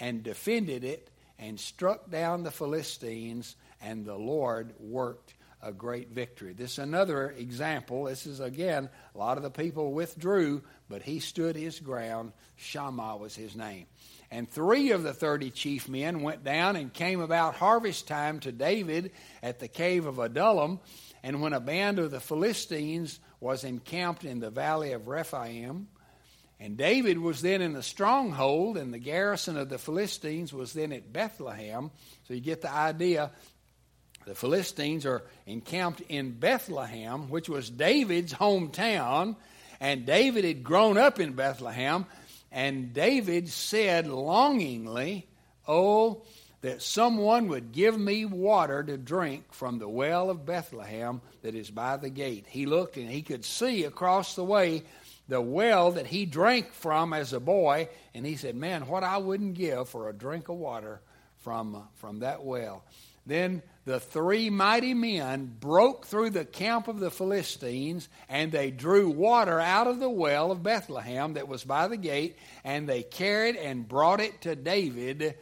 and 0.00 0.22
defended 0.22 0.82
it 0.82 1.10
and 1.38 1.58
struck 1.60 2.10
down 2.10 2.42
the 2.42 2.50
Philistines 2.50 3.54
and 3.80 4.04
the 4.04 4.16
Lord 4.16 4.74
worked 4.78 5.34
a 5.60 5.72
great 5.72 6.10
victory. 6.10 6.52
This 6.52 6.72
is 6.72 6.78
another 6.78 7.30
example. 7.30 8.04
This 8.04 8.26
is 8.26 8.38
again, 8.40 8.88
a 9.14 9.18
lot 9.18 9.36
of 9.36 9.42
the 9.42 9.50
people 9.50 9.92
withdrew, 9.92 10.62
but 10.88 11.02
he 11.02 11.18
stood 11.18 11.56
his 11.56 11.80
ground. 11.80 12.32
Shammah 12.56 13.16
was 13.16 13.34
his 13.34 13.56
name. 13.56 13.86
And 14.30 14.48
three 14.48 14.92
of 14.92 15.02
the 15.02 15.14
thirty 15.14 15.50
chief 15.50 15.88
men 15.88 16.22
went 16.22 16.44
down 16.44 16.76
and 16.76 16.92
came 16.92 17.20
about 17.20 17.54
harvest 17.54 18.06
time 18.06 18.40
to 18.40 18.52
David 18.52 19.10
at 19.42 19.58
the 19.58 19.68
cave 19.68 20.06
of 20.06 20.18
Adullam. 20.18 20.80
And 21.22 21.42
when 21.42 21.54
a 21.54 21.60
band 21.60 21.98
of 21.98 22.10
the 22.10 22.20
Philistines 22.20 23.18
was 23.40 23.64
encamped 23.64 24.24
in 24.24 24.38
the 24.38 24.50
valley 24.50 24.92
of 24.92 25.08
Rephaim, 25.08 25.88
and 26.60 26.76
David 26.76 27.18
was 27.18 27.40
then 27.40 27.62
in 27.62 27.72
the 27.72 27.82
stronghold, 27.82 28.76
and 28.76 28.92
the 28.92 28.98
garrison 28.98 29.56
of 29.56 29.68
the 29.68 29.78
Philistines 29.78 30.52
was 30.52 30.72
then 30.72 30.92
at 30.92 31.12
Bethlehem. 31.12 31.90
So 32.26 32.34
you 32.34 32.40
get 32.40 32.62
the 32.62 32.72
idea 32.72 33.30
the 34.28 34.34
Philistines 34.34 35.06
are 35.06 35.22
encamped 35.46 36.02
in 36.02 36.32
Bethlehem, 36.32 37.30
which 37.30 37.48
was 37.48 37.70
David's 37.70 38.34
hometown, 38.34 39.36
and 39.80 40.04
David 40.04 40.44
had 40.44 40.62
grown 40.62 40.98
up 40.98 41.18
in 41.18 41.32
Bethlehem, 41.32 42.04
and 42.52 42.92
David 42.92 43.48
said 43.48 44.06
longingly, 44.06 45.26
Oh, 45.66 46.22
that 46.60 46.82
someone 46.82 47.48
would 47.48 47.72
give 47.72 47.98
me 47.98 48.26
water 48.26 48.82
to 48.82 48.98
drink 48.98 49.44
from 49.52 49.78
the 49.78 49.88
well 49.88 50.28
of 50.28 50.44
Bethlehem 50.44 51.22
that 51.42 51.54
is 51.54 51.70
by 51.70 51.96
the 51.96 52.10
gate. 52.10 52.46
He 52.48 52.66
looked 52.66 52.98
and 52.98 53.08
he 53.08 53.22
could 53.22 53.46
see 53.46 53.84
across 53.84 54.34
the 54.34 54.44
way 54.44 54.82
the 55.28 55.40
well 55.40 55.92
that 55.92 56.06
he 56.06 56.26
drank 56.26 56.72
from 56.72 57.14
as 57.14 57.32
a 57.32 57.40
boy, 57.40 57.88
and 58.12 58.26
he 58.26 58.36
said, 58.36 58.56
Man, 58.56 58.88
what 58.88 59.04
I 59.04 59.16
wouldn't 59.16 59.54
give 59.54 59.88
for 59.88 60.08
a 60.10 60.12
drink 60.12 60.50
of 60.50 60.56
water 60.56 61.00
from, 61.38 61.88
from 61.96 62.18
that 62.20 62.44
well. 62.44 62.84
Then 63.28 63.62
the 63.84 64.00
three 64.00 64.48
mighty 64.48 64.94
men 64.94 65.54
broke 65.60 66.06
through 66.06 66.30
the 66.30 66.46
camp 66.46 66.88
of 66.88 66.98
the 66.98 67.10
Philistines, 67.10 68.08
and 68.26 68.50
they 68.50 68.70
drew 68.70 69.10
water 69.10 69.60
out 69.60 69.86
of 69.86 70.00
the 70.00 70.08
well 70.08 70.50
of 70.50 70.62
Bethlehem 70.62 71.34
that 71.34 71.46
was 71.46 71.62
by 71.62 71.88
the 71.88 71.98
gate, 71.98 72.38
and 72.64 72.88
they 72.88 73.02
carried 73.02 73.56
and 73.56 73.86
brought 73.86 74.20
it 74.20 74.40
to 74.42 74.56
David, 74.56 75.34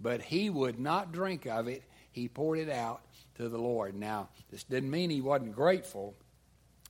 but 0.00 0.22
he 0.22 0.50
would 0.50 0.78
not 0.78 1.10
drink 1.10 1.46
of 1.46 1.66
it. 1.66 1.82
He 2.12 2.28
poured 2.28 2.60
it 2.60 2.70
out 2.70 3.02
to 3.38 3.48
the 3.48 3.58
Lord. 3.58 3.96
Now, 3.96 4.28
this 4.52 4.62
didn't 4.62 4.92
mean 4.92 5.10
he 5.10 5.20
wasn't 5.20 5.56
grateful, 5.56 6.14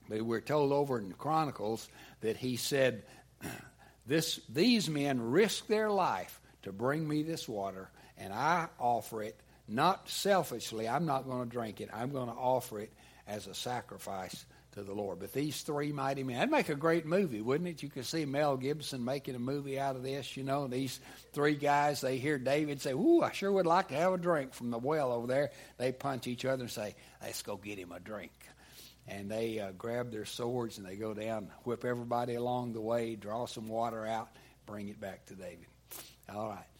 but 0.07 0.21
we're 0.21 0.43
told 0.43 0.71
over 0.71 0.99
in 0.99 1.09
the 1.09 1.15
Chronicles 1.15 1.89
that 2.21 2.37
he 2.37 2.57
said, 2.57 3.05
this, 4.07 4.39
These 4.51 4.91
men 4.91 5.19
risked 5.19 5.69
their 5.69 5.91
life 5.91 6.43
to 6.65 6.73
bring 6.73 7.09
me 7.09 7.23
this 7.23 7.49
water, 7.49 7.89
and 8.19 8.35
I 8.35 8.69
offer 8.79 9.23
it 9.23 9.41
not 9.69 10.09
selfishly, 10.09 10.89
I'm 10.89 11.07
not 11.07 11.27
going 11.27 11.45
to 11.45 11.51
drink 11.51 11.81
it. 11.81 11.89
I'm 11.93 12.11
going 12.11 12.29
to 12.29 12.35
offer 12.35 12.81
it 12.81 12.93
as 13.27 13.47
a 13.47 13.55
sacrifice 13.55 14.45
to 14.73 14.83
the 14.83 14.95
Lord. 14.95 15.21
But 15.21 15.33
these 15.33 15.61
three 15.63 15.93
mighty 15.93 16.23
men, 16.23 16.37
that'd 16.37 16.51
make 16.51 16.69
a 16.69 16.75
great 16.75 17.07
movie, 17.07 17.41
wouldn't 17.41 17.69
it? 17.69 17.83
You 17.83 17.89
could 17.89 18.07
see 18.07 18.25
Mel 18.25 18.57
Gibson 18.57 19.05
making 19.05 19.35
a 19.35 19.39
movie 19.39 19.79
out 19.79 19.97
of 19.97 20.03
this, 20.03 20.37
you 20.37 20.45
know. 20.45 20.67
These 20.67 21.01
three 21.33 21.55
guys, 21.55 22.01
they 22.01 22.19
hear 22.19 22.39
David 22.39 22.81
say, 22.81 22.93
Ooh, 22.93 23.23
I 23.23 23.33
sure 23.33 23.53
would 23.53 23.67
like 23.67 23.89
to 23.89 23.95
have 23.95 24.13
a 24.13 24.19
drink 24.19 24.55
from 24.55 24.71
the 24.71 24.79
well 24.79 25.13
over 25.13 25.27
there. 25.27 25.51
They 25.79 25.93
punch 25.93 26.27
each 26.27 26.45
other 26.45 26.65
and 26.65 26.71
say, 26.71 26.95
Let's 27.23 27.43
go 27.43 27.57
get 27.57 27.79
him 27.79 27.93
a 27.93 28.01
drink. 28.01 28.33
And 29.09 29.31
they 29.31 29.59
uh, 29.59 29.73
grab 29.73 30.11
their 30.13 30.25
swords 30.25 30.79
and 30.79 30.87
they 30.87 30.97
go 30.97 31.13
down, 31.13 31.49
whip 31.65 31.85
everybody 31.85 32.35
along 32.35 32.73
the 32.73 32.81
way, 32.81 33.17
draw 33.17 33.47
some 33.47 33.69
water 33.69 34.07
out, 34.07 34.29
bring 34.65 34.89
it 34.89 35.01
back 35.01 35.27
to 35.27 35.35
David. 35.35 35.67
All 36.33 36.51
right. 36.51 36.72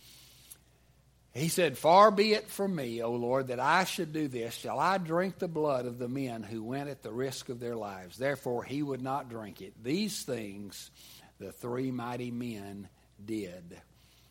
He 1.35 1.49
said, 1.49 1.79
Far 1.79 2.11
be 2.11 2.35
it 2.35 2.51
from 2.51 2.75
me, 2.75 3.03
O 3.03 3.13
Lord, 3.13 3.49
that 3.49 3.61
I 3.61 3.85
should 3.85 4.13
do 4.13 4.29
this. 4.29 4.55
Shall 4.55 4.79
I 4.79 4.99
drink 4.99 5.39
the 5.39 5.49
blood 5.49 5.87
of 5.87 5.99
the 5.99 6.09
men 6.09 6.43
who 6.43 6.63
went 6.63 6.91
at 6.91 7.03
the 7.03 7.13
risk 7.13 7.49
of 7.49 7.59
their 7.59 7.77
lives? 7.77 8.19
Therefore, 8.19 8.65
he 8.65 8.83
would 8.83 9.01
not 9.01 9.31
drink 9.31 9.63
it. 9.63 9.73
These 9.83 10.23
things 10.23 10.91
the 11.39 11.53
three 11.53 11.91
mighty 11.91 12.31
men 12.31 12.89
did. 13.25 13.81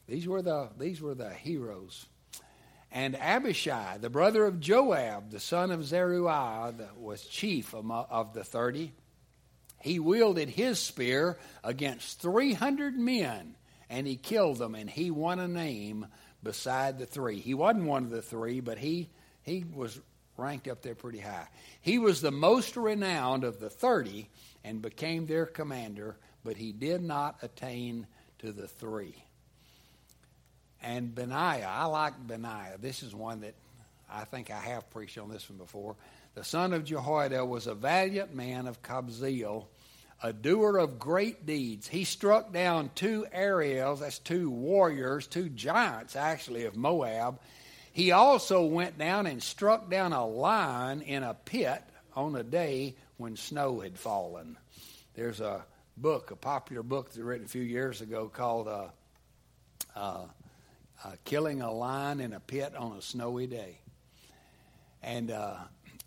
These 0.07 0.27
were 0.27 0.41
the, 0.41 0.69
these 0.77 1.01
were 1.01 1.15
the 1.15 1.31
heroes. 1.31 2.05
And 2.91 3.15
Abishai, 3.15 3.97
the 3.97 4.09
brother 4.09 4.45
of 4.45 4.59
Joab, 4.59 5.31
the 5.31 5.39
son 5.39 5.71
of 5.71 5.85
Zeruiah, 5.85 6.73
was 6.97 7.23
chief 7.23 7.73
of 7.73 8.33
the 8.33 8.43
thirty. 8.43 8.91
He 9.81 9.97
wielded 9.97 10.49
his 10.49 10.77
spear 10.79 11.39
against 11.63 12.21
300 12.21 12.97
men, 12.97 13.55
and 13.89 14.05
he 14.05 14.15
killed 14.15 14.57
them, 14.57 14.75
and 14.75 14.89
he 14.89 15.09
won 15.09 15.39
a 15.39 15.47
name 15.47 16.05
beside 16.43 16.99
the 16.99 17.05
three. 17.05 17.39
He 17.39 17.53
wasn't 17.53 17.85
one 17.85 18.03
of 18.03 18.09
the 18.09 18.21
three, 18.21 18.59
but 18.59 18.77
he 18.77 19.09
He 19.43 19.63
was 19.63 19.99
ranked 20.37 20.67
up 20.67 20.81
there 20.81 20.95
pretty 20.95 21.19
high. 21.19 21.47
He 21.81 21.99
was 21.99 22.21
the 22.21 22.31
most 22.31 22.75
renowned 22.75 23.43
of 23.43 23.59
the 23.59 23.69
30 23.69 24.27
and 24.63 24.81
became 24.81 25.25
their 25.25 25.45
commander, 25.45 26.17
but 26.43 26.57
he 26.57 26.71
did 26.71 27.01
not 27.01 27.37
attain 27.41 28.07
to 28.39 28.51
the 28.51 28.67
three. 28.67 29.15
And 30.83 31.13
Benaiah, 31.13 31.67
I 31.69 31.85
like 31.85 32.13
Benaiah. 32.27 32.77
This 32.79 33.03
is 33.03 33.13
one 33.13 33.41
that 33.41 33.53
I 34.11 34.23
think 34.25 34.49
I 34.49 34.59
have 34.59 34.89
preached 34.89 35.17
on 35.17 35.29
this 35.29 35.47
one 35.49 35.57
before. 35.57 35.95
The 36.33 36.43
son 36.43 36.73
of 36.73 36.85
Jehoiada 36.85 37.45
was 37.45 37.67
a 37.67 37.75
valiant 37.75 38.33
man 38.33 38.67
of 38.67 38.81
Kabzeel, 38.81 39.65
a 40.23 40.31
doer 40.31 40.77
of 40.77 40.99
great 40.99 41.45
deeds. 41.45 41.87
He 41.87 42.03
struck 42.03 42.53
down 42.53 42.91
two 42.95 43.25
Ariels, 43.31 44.01
that's 44.01 44.19
two 44.19 44.49
warriors, 44.49 45.27
two 45.27 45.49
giants 45.49 46.15
actually 46.15 46.65
of 46.65 46.75
Moab. 46.75 47.39
He 47.91 48.11
also 48.11 48.65
went 48.65 48.97
down 48.97 49.25
and 49.25 49.41
struck 49.41 49.89
down 49.89 50.13
a 50.13 50.25
lion 50.25 51.01
in 51.01 51.23
a 51.23 51.33
pit 51.33 51.81
on 52.15 52.35
a 52.35 52.43
day 52.43 52.95
when 53.17 53.35
snow 53.35 53.79
had 53.79 53.97
fallen. 53.97 54.57
There's 55.13 55.41
a 55.41 55.65
book, 55.97 56.31
a 56.31 56.35
popular 56.35 56.83
book 56.83 57.11
that 57.11 57.19
was 57.19 57.25
written 57.25 57.45
a 57.45 57.49
few 57.49 57.63
years 57.63 58.01
ago 58.01 58.29
called 58.29 58.67
uh, 58.67 58.87
uh, 59.95 60.25
uh, 61.03 61.11
Killing 61.25 61.61
a 61.61 61.71
Lion 61.71 62.19
in 62.19 62.33
a 62.33 62.39
Pit 62.39 62.75
on 62.75 62.97
a 62.97 63.01
Snowy 63.01 63.47
Day. 63.47 63.79
And, 65.03 65.31
uh, 65.31 65.55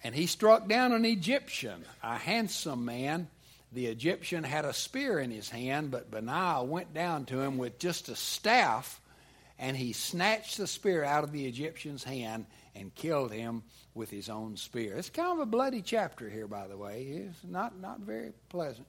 and 0.02 0.14
he 0.14 0.26
struck 0.26 0.68
down 0.68 0.92
an 0.92 1.04
Egyptian, 1.04 1.84
a 2.02 2.16
handsome 2.16 2.84
man. 2.84 3.28
The 3.74 3.86
Egyptian 3.86 4.44
had 4.44 4.64
a 4.64 4.72
spear 4.72 5.18
in 5.18 5.32
his 5.32 5.50
hand, 5.50 5.90
but 5.90 6.08
Benaiah 6.08 6.62
went 6.62 6.94
down 6.94 7.24
to 7.26 7.40
him 7.40 7.58
with 7.58 7.80
just 7.80 8.08
a 8.08 8.14
staff, 8.14 9.00
and 9.58 9.76
he 9.76 9.92
snatched 9.92 10.58
the 10.58 10.68
spear 10.68 11.02
out 11.02 11.24
of 11.24 11.32
the 11.32 11.46
Egyptian's 11.46 12.04
hand 12.04 12.46
and 12.76 12.94
killed 12.94 13.32
him 13.32 13.64
with 13.92 14.10
his 14.10 14.28
own 14.28 14.56
spear. 14.56 14.96
It's 14.96 15.10
kind 15.10 15.32
of 15.32 15.40
a 15.40 15.46
bloody 15.46 15.82
chapter 15.82 16.30
here, 16.30 16.46
by 16.46 16.68
the 16.68 16.76
way. 16.76 17.02
It's 17.02 17.42
not, 17.42 17.76
not 17.80 17.98
very 17.98 18.32
pleasant. 18.48 18.86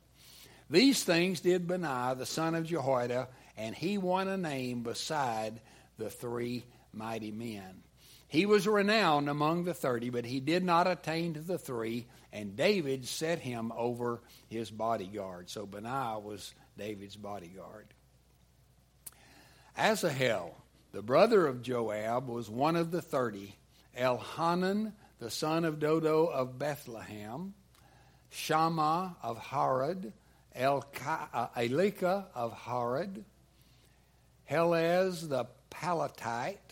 These 0.69 1.03
things 1.03 1.39
did 1.39 1.67
Benaiah, 1.67 2.15
the 2.15 2.27
son 2.27 2.53
of 2.53 2.67
Jehoiada, 2.67 3.27
and 3.57 3.73
he 3.73 3.97
won 3.97 4.27
a 4.27 4.37
name 4.37 4.83
beside 4.83 5.61
the 5.97 6.11
three 6.11 6.63
mighty 6.93 7.31
men. 7.31 7.81
He 8.35 8.45
was 8.45 8.67
renowned 8.67 9.29
among 9.29 9.63
the 9.63 9.73
thirty, 9.73 10.09
but 10.09 10.25
he 10.25 10.41
did 10.41 10.61
not 10.61 10.87
attain 10.87 11.35
to 11.35 11.39
the 11.39 11.57
three, 11.57 12.05
and 12.33 12.57
David 12.57 13.07
set 13.07 13.39
him 13.39 13.71
over 13.73 14.19
his 14.49 14.69
bodyguard. 14.69 15.49
So 15.49 15.65
Benaiah 15.65 16.19
was 16.19 16.53
David's 16.77 17.15
bodyguard. 17.15 17.87
Asahel, 19.77 20.53
the 20.91 21.01
brother 21.01 21.47
of 21.47 21.61
Joab, 21.61 22.27
was 22.27 22.49
one 22.49 22.75
of 22.75 22.91
the 22.91 23.01
thirty. 23.01 23.55
Elhanan, 23.97 24.91
the 25.19 25.31
son 25.31 25.63
of 25.63 25.79
Dodo 25.79 26.25
of 26.25 26.59
Bethlehem, 26.59 27.53
Shammah 28.31 29.15
of 29.23 29.37
Elka, 29.39 31.29
uh, 31.33 31.47
Elika 31.55 32.25
of 32.35 32.51
Harod, 32.51 33.23
Helez 34.51 35.29
the 35.29 35.45
Palatite, 35.71 36.64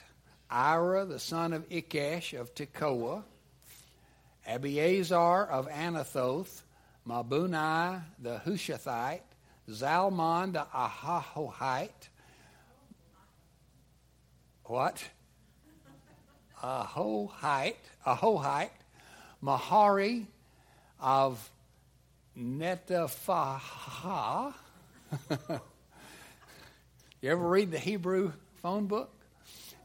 Ira 0.49 1.05
the 1.05 1.19
son 1.19 1.53
of 1.53 1.67
Ikkesh 1.69 2.39
of 2.39 2.53
Tekoa, 2.53 3.23
Abiezer 4.47 5.49
of 5.49 5.67
Anathoth, 5.69 6.61
Mebunnai 7.07 8.01
the 8.19 8.41
Hushathite, 8.45 9.21
Zalmon 9.69 10.53
the 10.53 10.65
Ahohite. 10.73 12.09
What? 14.65 15.03
Ahohite, 16.63 17.75
Ahohite, 18.05 18.69
Maharai 19.43 20.25
of 20.99 21.51
Netophaha. 22.37 23.63
you 27.21 27.29
ever 27.29 27.47
read 27.47 27.71
the 27.71 27.79
Hebrew 27.79 28.31
phone 28.61 28.87
book? 28.87 29.22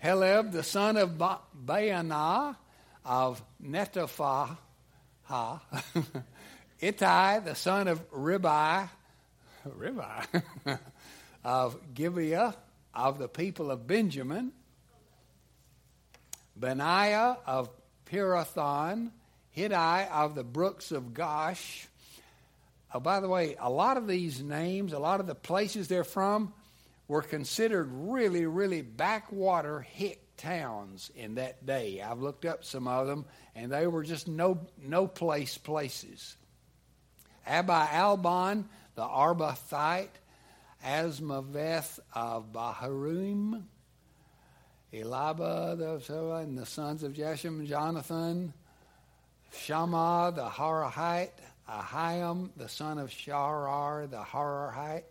Heleb, 0.03 0.53
the 0.53 0.63
son 0.63 0.97
of 0.97 1.19
ba- 1.19 1.41
Baanah 1.65 2.57
of 3.05 3.43
Netophaha. 3.63 4.57
Ittai, 6.81 7.41
the 7.41 7.55
son 7.55 7.89
of 7.89 8.11
Ribai, 8.11 8.89
Ribai 9.69 10.25
of 11.45 11.77
Gibeah 11.95 12.55
of 12.95 13.19
the 13.19 13.29
people 13.29 13.71
of 13.71 13.87
Benjamin. 13.87 14.53
Benaiah 16.59 17.39
of 17.47 17.71
Pirathon, 18.07 19.11
Hiddai 19.57 20.11
of 20.11 20.35
the 20.35 20.45
brooks 20.45 20.93
of 20.93 21.15
Gosh. 21.15 21.87
Oh, 22.93 23.01
by 23.01 23.21
the 23.21 23.29
way, 23.29 23.57
a 23.61 23.71
lot 23.71 23.97
of 23.97 24.07
these 24.07 24.43
names, 24.43 24.93
a 24.93 24.99
lot 24.99 25.21
of 25.21 25.27
the 25.27 25.35
places 25.35 25.89
they're 25.89 26.05
from, 26.05 26.53
were 27.09 27.23
considered 27.23 27.89
really, 27.91 28.47
really 28.47 28.83
backwater 28.83 29.81
hick 29.81 30.23
towns 30.37 31.11
in 31.17 31.35
that 31.35 31.67
day. 31.67 32.01
I've 32.01 32.21
looked 32.21 32.45
up 32.45 32.65
some 32.65 32.87
of 32.87 33.07
them, 33.07 33.25
and 33.57 33.73
they 33.73 33.87
were 33.87 34.05
just 34.05 34.29
no 34.29 34.67
no 34.81 35.07
place 35.07 35.59
places. 35.59 36.37
Abi 37.47 37.73
Albon, 37.73 38.65
the 38.95 39.03
Arbathite, 39.03 40.09
Azmaveth 40.85 41.99
of 42.15 42.53
Baharim, 42.53 43.65
Eliba, 44.93 45.77
the, 45.77 46.35
and 46.37 46.59
the 46.59 46.67
sons 46.67 47.03
of 47.03 47.15
Jeshem, 47.15 47.67
Jonathan, 47.67 48.53
Shammah, 49.53 50.33
the 50.35 50.49
Harahite, 50.49 51.31
Ahiam, 51.69 52.51
the 52.57 52.69
son 52.69 52.99
of 52.99 53.11
Sharar, 53.11 54.11
the 54.11 54.23
Harahite. 54.23 55.05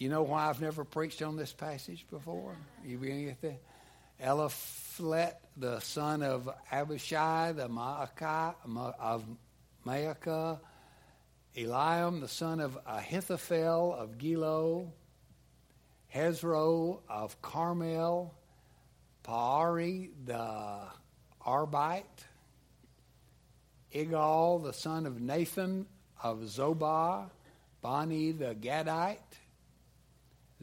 You 0.00 0.08
know 0.08 0.22
why 0.22 0.48
I've 0.48 0.62
never 0.62 0.82
preached 0.82 1.20
on 1.20 1.36
this 1.36 1.52
passage 1.52 2.06
before? 2.10 2.56
You 2.86 2.96
beginning 2.96 3.36
to 3.42 3.58
get 4.98 5.42
the 5.58 5.80
son 5.80 6.22
of 6.22 6.48
Abishai, 6.72 7.52
the 7.52 7.68
Maacah, 7.68 8.54
of 8.98 9.24
Maacah, 9.86 10.58
Eliam, 11.54 12.22
the 12.22 12.28
son 12.28 12.60
of 12.60 12.78
Ahithophel 12.86 13.92
of 13.92 14.16
Gilo, 14.16 14.90
Hezro 16.08 17.00
of 17.06 17.42
Carmel, 17.42 18.32
Paarai 19.22 20.12
the 20.24 20.80
Arbite, 21.46 22.04
Igal, 23.94 24.62
the 24.62 24.72
son 24.72 25.04
of 25.04 25.20
Nathan 25.20 25.84
of 26.22 26.38
Zobah, 26.38 27.28
Bani 27.82 28.32
the 28.32 28.54
Gadite, 28.54 29.18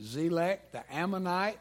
Zelek 0.02 0.60
the 0.72 0.84
Ammonite, 0.94 1.60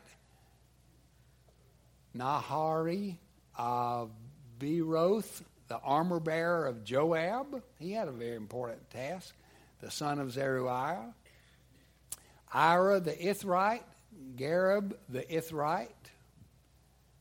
Naharai 2.17 3.17
of 3.59 4.11
Beeroth, 4.59 5.43
the 5.69 5.79
armor 5.79 6.21
bearer 6.21 6.67
of 6.67 6.85
Joab. 6.85 7.63
He 7.79 7.93
had 7.93 8.09
a 8.09 8.13
very 8.13 8.37
important 8.37 8.91
task. 8.91 9.35
The 9.81 9.91
son 9.91 10.19
of 10.19 10.33
Zeruiah. 10.33 11.15
Ira 12.53 13.01
the 13.01 13.13
Ithrite, 13.13 13.83
Gareb 14.37 14.95
the 15.09 15.23
Ithrite. 15.23 15.89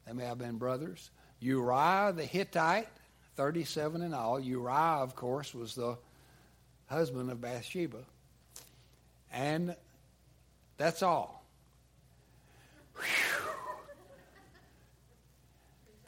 They 0.05 0.13
may 0.13 0.25
have 0.25 0.37
been 0.37 0.57
brothers. 0.57 1.09
Uriah 1.39 2.13
the 2.15 2.25
Hittite, 2.25 2.87
37 3.35 4.01
in 4.01 4.13
all. 4.13 4.39
Uriah, 4.39 5.01
of 5.01 5.15
course, 5.15 5.53
was 5.53 5.75
the 5.75 5.97
husband 6.87 7.31
of 7.31 7.41
Bathsheba. 7.41 8.03
And 9.31 9.75
that's 10.77 11.03
all. 11.03 11.43
Whew. 12.95 13.35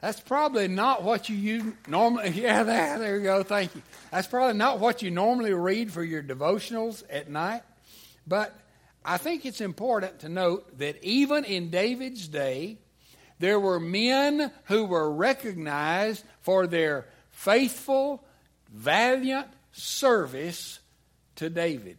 That's 0.00 0.20
probably 0.20 0.68
not 0.68 1.02
what 1.02 1.28
you 1.28 1.76
normally, 1.88 2.30
yeah, 2.34 2.62
there, 2.62 2.98
there 2.98 3.16
you 3.16 3.22
go, 3.22 3.42
thank 3.42 3.74
you. 3.74 3.82
That's 4.10 4.28
probably 4.28 4.56
not 4.56 4.78
what 4.78 5.02
you 5.02 5.10
normally 5.10 5.52
read 5.52 5.92
for 5.92 6.04
your 6.04 6.22
devotionals 6.22 7.02
at 7.10 7.28
night. 7.28 7.62
But 8.26 8.56
I 9.04 9.16
think 9.16 9.44
it's 9.44 9.60
important 9.60 10.20
to 10.20 10.28
note 10.28 10.78
that 10.78 11.02
even 11.02 11.44
in 11.44 11.70
David's 11.70 12.28
day, 12.28 12.78
there 13.38 13.58
were 13.58 13.80
men 13.80 14.52
who 14.64 14.84
were 14.84 15.10
recognized 15.10 16.24
for 16.42 16.66
their 16.66 17.06
faithful, 17.30 18.24
valiant 18.72 19.48
service 19.72 20.80
to 21.36 21.48
David. 21.48 21.98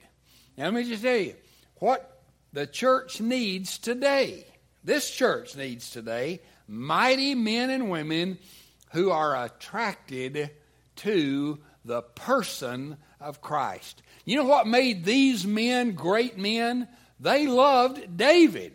Now, 0.58 0.65
let 0.65 0.73
me 0.73 0.84
just 0.84 1.03
tell 1.03 1.15
you 1.15 1.36
what 1.77 2.18
the 2.53 2.67
church 2.67 3.21
needs 3.21 3.77
today. 3.77 4.45
This 4.83 5.09
church 5.09 5.55
needs 5.55 5.89
today 5.91 6.41
mighty 6.67 7.35
men 7.35 7.69
and 7.69 7.89
women 7.89 8.38
who 8.91 9.12
are 9.12 9.45
attracted 9.45 10.51
to 10.97 11.59
the 11.83 12.01
person 12.01 12.97
of 13.19 13.41
Christ. 13.41 14.01
You 14.25 14.38
know 14.38 14.45
what 14.45 14.67
made 14.67 15.03
these 15.03 15.45
men 15.45 15.93
great 15.93 16.38
men? 16.38 16.88
They 17.19 17.47
loved 17.47 18.17
David. 18.17 18.73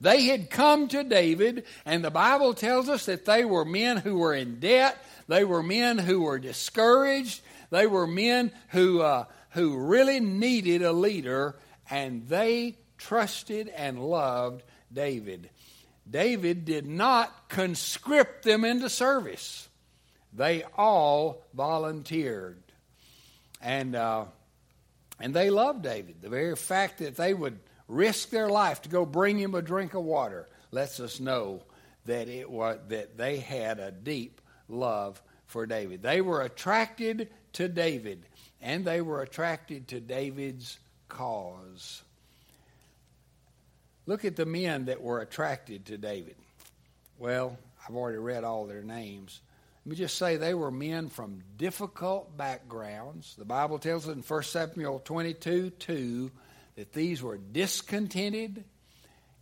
They 0.00 0.24
had 0.24 0.50
come 0.50 0.88
to 0.88 1.04
David, 1.04 1.64
and 1.86 2.04
the 2.04 2.10
Bible 2.10 2.52
tells 2.52 2.88
us 2.88 3.06
that 3.06 3.24
they 3.24 3.44
were 3.44 3.64
men 3.64 3.96
who 3.96 4.18
were 4.18 4.34
in 4.34 4.60
debt. 4.60 5.02
They 5.26 5.44
were 5.44 5.62
men 5.62 5.98
who 5.98 6.22
were 6.22 6.38
discouraged. 6.38 7.40
They 7.70 7.86
were 7.86 8.06
men 8.06 8.52
who, 8.68 9.00
uh, 9.00 9.24
who 9.50 9.78
really 9.78 10.20
needed 10.20 10.82
a 10.82 10.92
leader, 10.92 11.56
and 11.90 12.26
they 12.28 12.78
trusted 12.98 13.68
and 13.68 13.98
loved 13.98 14.62
David. 14.92 15.50
David 16.08 16.64
did 16.64 16.86
not 16.86 17.48
conscript 17.48 18.44
them 18.44 18.64
into 18.64 18.88
service, 18.88 19.68
they 20.32 20.64
all 20.76 21.42
volunteered. 21.54 22.62
And, 23.62 23.96
uh, 23.96 24.26
and 25.18 25.32
they 25.32 25.48
loved 25.48 25.82
David. 25.82 26.20
The 26.20 26.28
very 26.28 26.54
fact 26.54 26.98
that 26.98 27.16
they 27.16 27.32
would 27.32 27.58
risk 27.88 28.28
their 28.28 28.48
life 28.50 28.82
to 28.82 28.88
go 28.88 29.06
bring 29.06 29.38
him 29.38 29.54
a 29.54 29.62
drink 29.62 29.94
of 29.94 30.04
water 30.04 30.46
lets 30.70 31.00
us 31.00 31.20
know 31.20 31.62
that 32.04 32.28
it 32.28 32.50
was 32.50 32.78
that 32.88 33.16
they 33.16 33.38
had 33.38 33.78
a 33.78 33.90
deep 33.90 34.40
love 34.68 35.20
for 35.46 35.66
David. 35.66 36.02
They 36.02 36.20
were 36.20 36.42
attracted 36.42 37.30
to 37.54 37.68
David 37.68 38.26
and 38.60 38.84
they 38.84 39.00
were 39.00 39.22
attracted 39.22 39.88
to 39.88 40.00
David's 40.00 40.78
cause. 41.08 42.02
Look 44.06 44.24
at 44.24 44.36
the 44.36 44.46
men 44.46 44.86
that 44.86 45.02
were 45.02 45.20
attracted 45.20 45.86
to 45.86 45.98
David. 45.98 46.36
Well, 47.18 47.58
I've 47.86 47.94
already 47.94 48.18
read 48.18 48.44
all 48.44 48.66
their 48.66 48.82
names. 48.82 49.40
Let 49.84 49.90
me 49.90 49.96
just 49.96 50.18
say 50.18 50.36
they 50.36 50.54
were 50.54 50.70
men 50.70 51.08
from 51.08 51.42
difficult 51.56 52.36
backgrounds. 52.36 53.34
The 53.36 53.44
Bible 53.44 53.78
tells 53.78 54.08
us 54.08 54.14
in 54.14 54.22
1 54.22 54.42
Samuel 54.42 55.00
22 55.00 55.70
2 55.70 56.30
that 56.76 56.92
these 56.92 57.22
were 57.22 57.38
discontented, 57.38 58.64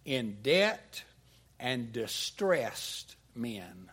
in 0.05 0.39
debt, 0.43 1.03
and 1.59 1.93
distressed 1.93 3.17
men. 3.35 3.91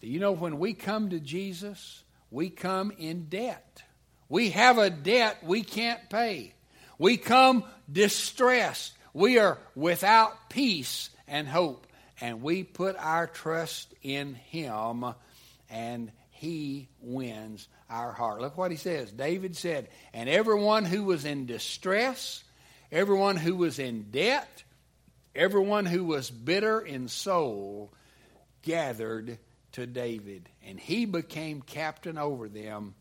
Do 0.00 0.06
you 0.06 0.20
know 0.20 0.32
when 0.32 0.58
we 0.58 0.72
come 0.72 1.10
to 1.10 1.20
Jesus, 1.20 2.04
we 2.30 2.48
come 2.48 2.92
in 2.96 3.24
debt? 3.24 3.82
We 4.30 4.50
have 4.50 4.78
a 4.78 4.88
debt 4.88 5.38
we 5.42 5.62
can't 5.62 6.08
pay. 6.08 6.54
We 6.98 7.18
come 7.18 7.64
distressed. 7.92 8.94
We 9.12 9.38
are 9.38 9.58
without 9.74 10.48
peace 10.48 11.10
and 11.28 11.46
hope. 11.46 11.86
And 12.20 12.40
we 12.40 12.62
put 12.62 12.96
our 12.96 13.26
trust 13.26 13.92
in 14.02 14.34
Him, 14.34 15.04
and 15.68 16.12
He 16.30 16.88
wins 17.00 17.68
our 17.90 18.12
heart. 18.12 18.40
Look 18.40 18.56
what 18.56 18.70
he 18.70 18.76
says. 18.76 19.10
David 19.10 19.56
said, 19.56 19.88
And 20.14 20.28
everyone 20.28 20.84
who 20.84 21.04
was 21.04 21.24
in 21.24 21.46
distress, 21.46 22.44
everyone 22.92 23.36
who 23.36 23.56
was 23.56 23.78
in 23.78 24.10
debt, 24.10 24.62
everyone 25.34 25.86
who 25.86 26.04
was 26.04 26.30
bitter 26.30 26.80
in 26.80 27.08
soul 27.08 27.92
gathered 28.62 29.38
to 29.72 29.86
David. 29.86 30.48
And 30.66 30.78
he 30.78 31.04
became 31.04 31.62
captain 31.62 32.16
over 32.16 32.48
them, 32.48 32.94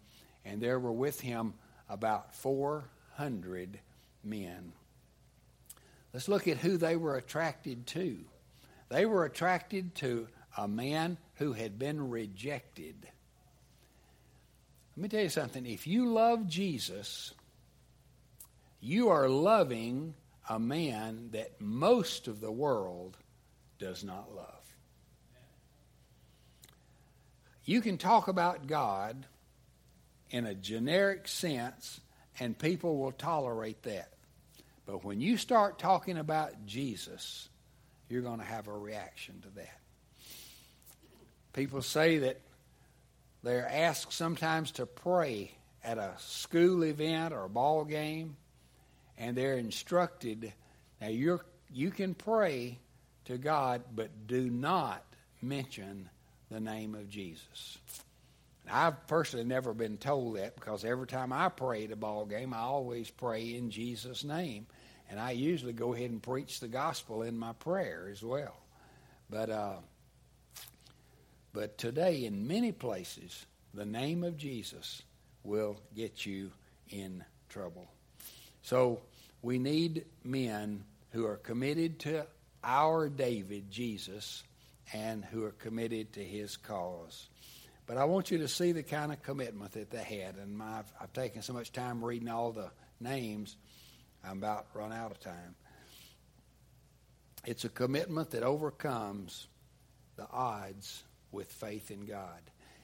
and 0.45 0.62
there 0.62 0.80
were 0.80 0.91
with 0.91 1.21
him 1.21 1.54
about 1.89 2.36
400 2.36 3.80
men. 4.23 4.73
Let's 6.13 6.28
look 6.28 6.47
at 6.47 6.58
who 6.58 6.78
they 6.78 6.95
were 6.95 7.15
attracted 7.15 7.86
to. 7.88 8.17
They 8.89 9.06
were 9.06 9.25
attracted 9.25 9.95
to 9.95 10.28
a 10.58 10.67
man 10.67 11.17
who 11.36 11.54
had 11.54 11.78
been 11.78 12.10
rejected. 12.10 12.95
Let 14.95 15.04
me 15.04 15.10
tell 15.10 15.21
you 15.21 15.30
something. 15.30 15.65
If 15.65 15.88
you 15.88 16.12
love 16.12 16.47
Jesus, 16.47 17.34
you 18.82 19.10
are 19.10 19.30
loving 19.30 20.15
a 20.49 20.60
man 20.60 21.30
that 21.32 21.62
most 21.62 22.28
of 22.28 22.41
the 22.41 22.52
world 22.52 23.15
does 23.78 24.04
not 24.04 24.36
love. 24.36 24.56
You 27.63 27.82
can 27.82 27.97
talk 27.97 28.28
about 28.28 28.65
God 28.65 29.25
in 30.30 30.46
a 30.46 30.56
generic 30.56 31.28
sense, 31.28 32.00
and 32.39 32.58
people 32.58 32.98
will 32.98 33.12
tolerate 33.12 33.84
that. 33.84 34.13
But 34.86 35.04
when 35.04 35.22
you 35.22 35.38
start 35.38 35.80
talking 35.80 36.18
about 36.18 36.65
Jesus, 36.65 37.50
you're 38.10 38.22
going 38.22 38.39
to 38.39 38.46
have 38.46 38.68
a 38.68 38.78
reaction 38.78 39.42
to 39.42 39.50
that. 39.56 39.80
People 41.54 41.82
say 41.82 42.20
that 42.20 42.39
they're 43.44 43.68
asked 43.68 44.13
sometimes 44.13 44.72
to 44.74 44.86
pray 44.86 45.52
at 45.84 45.98
a 45.98 46.13
school 46.18 46.84
event 46.84 47.34
or 47.34 47.46
a 47.46 47.50
ball 47.50 47.86
game, 47.86 48.36
and 49.18 49.36
they're 49.36 49.58
instructed 49.58 50.54
now 51.02 51.08
you 51.08 51.39
you 51.72 51.92
can 51.92 52.13
pray 52.13 52.80
to 53.26 53.38
God, 53.38 53.84
but 53.96 54.28
do 54.28 54.50
not 54.50 55.04
mention 55.42 56.10
the 56.50 56.60
name 56.60 56.96
of 56.96 57.10
Jesus. 57.10 57.78
I've 58.71 59.08
personally 59.08 59.45
never 59.45 59.73
been 59.73 59.97
told 59.97 60.38
that 60.38 60.55
because 60.55 60.86
every 60.86 61.08
time 61.08 61.34
I 61.34 61.49
pray 61.49 61.86
at 61.86 61.91
a 61.91 61.95
ball 61.95 62.25
game, 62.25 62.53
I 62.53 62.60
always 62.60 63.10
pray 63.10 63.55
in 63.55 63.71
Jesus' 63.71 64.23
name, 64.23 64.67
and 65.10 65.19
I 65.19 65.32
usually 65.32 65.73
go 65.73 65.93
ahead 65.93 66.12
and 66.12 66.21
preach 66.21 66.60
the 66.60 66.67
gospel 66.67 67.23
in 67.23 67.38
my 67.38 67.53
prayer 67.53 68.10
as 68.12 68.23
well. 68.23 68.55
But 69.29 69.49
uh, 69.49 69.75
but 71.53 71.77
today, 71.77 72.25
in 72.25 72.47
many 72.47 72.71
places, 72.71 73.45
the 73.73 73.86
name 73.86 74.23
of 74.23 74.38
Jesus 74.38 75.01
will 75.43 75.77
get 75.95 76.25
you 76.25 76.51
in 76.89 77.23
trouble. 77.49 77.88
So 78.62 79.01
we 79.41 79.58
need 79.58 80.05
men 80.23 80.84
who 81.12 81.25
are 81.25 81.38
committed 81.38 81.99
to 81.99 82.25
our 82.63 83.10
David, 83.10 83.71
Jesus, 83.71 84.43
and 84.93 85.23
who 85.25 85.43
are 85.43 85.51
committed 85.51 86.13
to 86.13 86.23
his 86.23 86.58
cause. 86.58 87.29
But 87.89 87.97
I 87.97 88.06
want 88.06 88.30
you 88.30 88.38
to 88.38 88.47
see 88.47 88.71
the 88.71 88.84
kind 88.84 89.12
of 89.12 89.23
commitment 89.23 89.71
that 89.71 89.89
they 89.89 90.04
had. 90.04 90.36
And 90.36 90.56
my, 90.56 90.84
I've 91.02 91.12
taken 91.12 91.41
so 91.41 91.54
much 91.54 91.71
time 91.71 92.06
reading 92.06 92.30
all 92.30 92.52
the 92.52 92.69
names, 92.99 93.58
I'm 94.23 94.38
about 94.38 94.67
run 94.75 94.93
out 94.93 95.10
of 95.10 95.19
time. 95.19 95.56
It's 97.47 97.65
a 97.65 97.69
commitment 97.69 98.30
that 98.30 98.43
overcomes 98.43 99.47
the 100.17 100.28
odds 100.32 101.04
with 101.32 101.52
faith 101.52 101.89
in 101.89 102.06
God. 102.06 102.39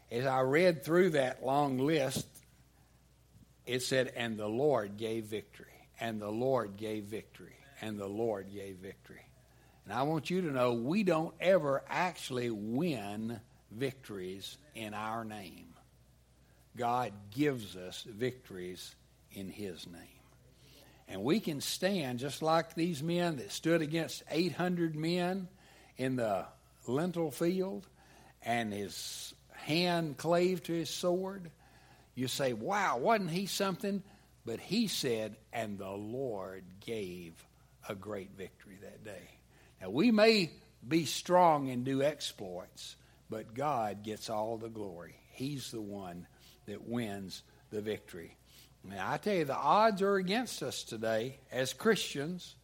As 0.09 0.25
I 0.25 0.39
read 0.39 0.83
through 0.83 1.11
that 1.11 1.45
long 1.45 1.77
list, 1.77 2.25
it 3.67 3.83
said, 3.83 4.11
and 4.15 4.39
the 4.39 4.47
Lord 4.49 4.97
gave 4.97 5.25
victory, 5.25 5.87
and 5.99 6.19
the 6.19 6.31
Lord 6.31 6.77
gave 6.77 7.03
victory, 7.03 7.57
and 7.79 7.99
the 7.99 8.07
Lord 8.07 8.47
gave 8.51 8.77
victory. 8.77 9.21
And 9.83 9.93
I 9.93 10.01
want 10.01 10.31
you 10.31 10.41
to 10.41 10.51
know 10.51 10.73
we 10.73 11.03
don't 11.03 11.35
ever 11.39 11.83
actually 11.87 12.49
win 12.49 13.39
victories 13.71 14.57
in 14.73 14.93
our 14.93 15.23
name. 15.23 15.73
God 16.77 17.13
gives 17.31 17.75
us 17.75 18.05
victories 18.07 18.95
in 19.31 19.49
His 19.49 19.87
name. 19.87 20.01
And 21.07 21.23
we 21.23 21.39
can 21.39 21.61
stand 21.61 22.19
just 22.19 22.41
like 22.41 22.73
these 22.73 23.03
men 23.03 23.37
that 23.37 23.51
stood 23.51 23.81
against 23.81 24.23
800 24.29 24.95
men 24.95 25.47
in 25.97 26.15
the 26.15 26.45
lentil 26.87 27.31
field 27.31 27.87
and 28.41 28.71
his 28.71 29.33
hand 29.51 30.17
clave 30.17 30.63
to 30.63 30.73
his 30.73 30.89
sword. 30.89 31.51
You 32.13 32.27
say, 32.27 32.53
wow, 32.53 32.97
wasn't 32.97 33.31
he 33.31 33.45
something? 33.45 34.03
But 34.45 34.59
he 34.59 34.87
said, 34.87 35.35
and 35.51 35.77
the 35.77 35.91
Lord 35.91 36.63
gave 36.85 37.33
a 37.89 37.95
great 37.95 38.31
victory 38.37 38.77
that 38.81 39.03
day. 39.03 39.29
Now, 39.81 39.89
we 39.89 40.11
may 40.11 40.51
be 40.87 41.05
strong 41.05 41.69
and 41.69 41.83
do 41.83 42.03
exploits, 42.03 42.95
but 43.29 43.53
God 43.53 44.03
gets 44.03 44.29
all 44.29 44.57
the 44.57 44.69
glory. 44.69 45.15
He's 45.31 45.71
the 45.71 45.81
one 45.81 46.27
that 46.65 46.87
wins 46.87 47.43
the 47.71 47.81
victory. 47.81 48.37
Now, 48.83 49.11
I 49.11 49.17
tell 49.17 49.33
you, 49.33 49.45
the 49.45 49.55
odds 49.55 50.01
are 50.01 50.15
against 50.15 50.61
us 50.61 50.83
today 50.83 51.39
as 51.51 51.73
Christians. 51.73 52.55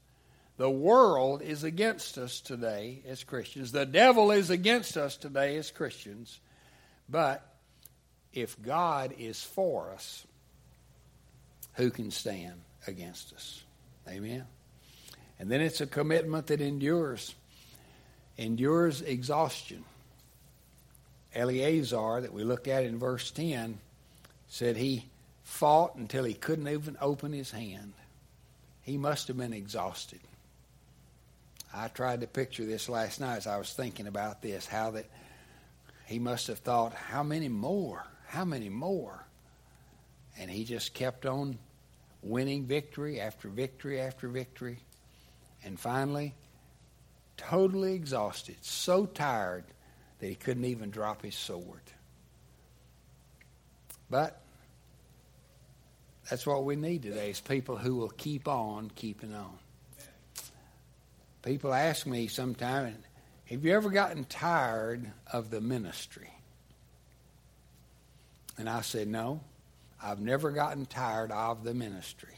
The 0.58 0.70
world 0.70 1.42
is 1.42 1.64
against 1.64 2.18
us 2.18 2.42
today 2.42 3.02
as 3.08 3.24
Christians. 3.24 3.72
The 3.72 3.86
devil 3.86 4.32
is 4.32 4.50
against 4.50 4.98
us 4.98 5.18
today 5.18 5.58
as 5.58 5.72
Christians. 5.72 6.40
But 7.10 7.44
if 8.34 8.62
God 8.62 9.16
is 9.18 9.44
for 9.44 9.92
us, 9.92 10.26
who 11.74 11.90
can 11.90 12.12
stand 12.12 12.62
against 12.86 13.34
us? 13.34 13.64
Amen. 14.08 14.46
And 15.40 15.50
then 15.50 15.62
it's 15.62 15.82
a 15.82 15.88
commitment 15.88 16.48
that 16.48 16.62
endures, 16.62 17.34
endures 18.38 19.02
exhaustion. 19.02 19.84
Eleazar, 21.34 22.22
that 22.22 22.34
we 22.34 22.44
looked 22.44 22.68
at 22.68 22.84
in 22.84 23.00
verse 23.00 23.32
10, 23.32 23.80
said 24.48 24.76
he 24.76 25.06
fought 25.44 25.96
until 25.96 26.24
he 26.24 26.34
couldn't 26.34 26.68
even 26.68 26.98
open 27.00 27.32
his 27.32 27.52
hand. 27.52 27.94
He 28.82 28.98
must 28.98 29.28
have 29.28 29.38
been 29.38 29.54
exhausted. 29.54 30.20
I 31.74 31.88
tried 31.88 32.22
to 32.22 32.28
picture 32.28 32.66
this 32.66 32.90
last 32.90 33.22
night 33.22 33.38
as 33.38 33.48
I 33.48 33.58
was 33.58 33.72
thinking 33.72 34.08
about 34.08 34.42
this, 34.42 34.66
how 34.66 34.92
that 34.92 35.06
he 36.06 36.20
must 36.20 36.48
have 36.48 36.60
thought, 36.60 36.94
how 36.94 37.24
many 37.24 37.48
more? 37.48 38.06
How 38.28 38.44
many 38.44 38.70
more? 38.70 39.24
And 40.38 40.52
he 40.52 40.66
just 40.66 40.94
kept 40.94 41.26
on 41.26 41.58
winning 42.22 42.66
victory 42.66 43.22
after 43.22 43.48
victory 43.48 44.02
after 44.02 44.28
victory. 44.28 44.80
And 45.64 45.80
finally, 45.80 46.34
totally 47.38 47.94
exhausted, 47.94 48.58
so 48.62 49.06
tired 49.06 49.64
that 50.22 50.28
he 50.28 50.36
couldn't 50.36 50.66
even 50.66 50.92
drop 50.92 51.24
his 51.24 51.36
sword. 51.36 51.82
But 54.08 54.40
that's 56.30 56.46
what 56.46 56.64
we 56.64 56.76
need 56.76 57.02
today 57.02 57.32
is 57.32 57.42
people 57.42 57.76
who 57.76 57.96
will 57.96 58.10
keep 58.10 58.48
on 58.48 58.92
keeping 58.96 59.34
on. 59.34 59.58
People 61.42 61.74
ask 61.74 62.06
me 62.06 62.28
sometimes, 62.28 62.98
have 63.46 63.66
you 63.66 63.74
ever 63.74 63.90
gotten 63.90 64.24
tired 64.26 65.12
of 65.34 65.50
the 65.50 65.60
ministry? 65.60 66.30
And 68.60 68.70
I 68.70 68.82
said, 68.82 69.08
no, 69.08 69.42
I've 70.02 70.20
never 70.20 70.52
gotten 70.52 70.86
tired 70.86 71.32
of 71.32 71.64
the 71.64 71.74
ministry. 71.74 72.36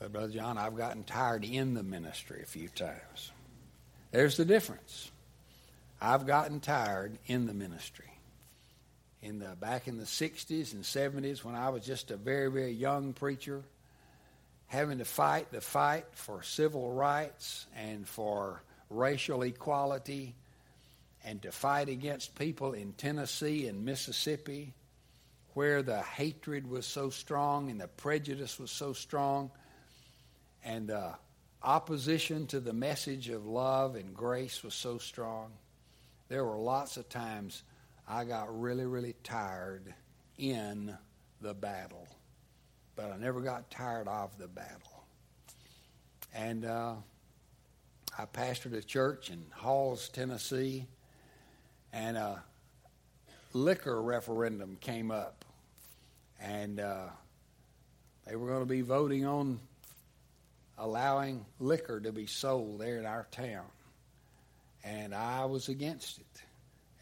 But, 0.00 0.12
Brother 0.12 0.32
John, 0.32 0.58
I've 0.58 0.76
gotten 0.76 1.04
tired 1.04 1.44
in 1.44 1.74
the 1.74 1.84
ministry 1.84 2.40
a 2.42 2.46
few 2.46 2.68
times. 2.68 3.30
There's 4.10 4.36
the 4.36 4.44
difference. 4.44 5.12
I've 6.00 6.26
gotten 6.26 6.60
tired 6.60 7.18
in 7.26 7.46
the 7.46 7.54
ministry. 7.54 8.10
In 9.22 9.38
the 9.38 9.56
back 9.60 9.88
in 9.88 9.96
the 9.96 10.04
60s 10.04 10.72
and 10.72 10.82
70s, 10.82 11.42
when 11.42 11.54
I 11.54 11.70
was 11.70 11.84
just 11.84 12.10
a 12.10 12.16
very, 12.16 12.50
very 12.50 12.72
young 12.72 13.12
preacher, 13.12 13.62
having 14.68 14.98
to 14.98 15.04
fight 15.04 15.50
the 15.50 15.60
fight 15.60 16.06
for 16.12 16.42
civil 16.42 16.92
rights 16.92 17.66
and 17.74 18.06
for 18.06 18.62
racial 18.90 19.42
equality, 19.42 20.34
and 21.24 21.42
to 21.42 21.50
fight 21.50 21.88
against 21.88 22.38
people 22.38 22.72
in 22.72 22.92
Tennessee 22.92 23.66
and 23.66 23.84
Mississippi, 23.84 24.72
where 25.54 25.82
the 25.82 26.02
hatred 26.02 26.68
was 26.68 26.86
so 26.86 27.10
strong 27.10 27.70
and 27.70 27.80
the 27.80 27.88
prejudice 27.88 28.60
was 28.60 28.70
so 28.70 28.92
strong 28.92 29.50
and 30.62 30.88
the 30.88 31.14
opposition 31.62 32.46
to 32.48 32.60
the 32.60 32.72
message 32.72 33.30
of 33.30 33.46
love 33.46 33.94
and 33.96 34.14
grace 34.14 34.62
was 34.62 34.74
so 34.74 34.98
strong. 34.98 35.50
There 36.28 36.44
were 36.44 36.58
lots 36.58 36.96
of 36.96 37.08
times 37.08 37.62
I 38.08 38.24
got 38.24 38.60
really, 38.60 38.84
really 38.84 39.14
tired 39.22 39.94
in 40.38 40.96
the 41.40 41.54
battle, 41.54 42.08
but 42.96 43.12
I 43.12 43.16
never 43.16 43.40
got 43.40 43.70
tired 43.70 44.08
of 44.08 44.36
the 44.38 44.48
battle. 44.48 45.04
And 46.34 46.64
uh, 46.64 46.94
I 48.18 48.24
pastored 48.26 48.74
a 48.74 48.82
church 48.82 49.30
in 49.30 49.44
Halls, 49.52 50.08
Tennessee, 50.08 50.86
and 51.92 52.16
a 52.16 52.42
liquor 53.52 54.02
referendum 54.02 54.78
came 54.80 55.10
up, 55.10 55.44
and 56.40 56.80
uh, 56.80 57.08
they 58.26 58.34
were 58.34 58.48
going 58.48 58.60
to 58.60 58.66
be 58.66 58.82
voting 58.82 59.24
on 59.24 59.60
allowing 60.76 61.46
liquor 61.60 62.00
to 62.00 62.12
be 62.12 62.26
sold 62.26 62.80
there 62.80 62.98
in 62.98 63.06
our 63.06 63.26
town. 63.30 63.64
And 64.86 65.14
I 65.14 65.44
was 65.46 65.68
against 65.68 66.18
it. 66.18 66.42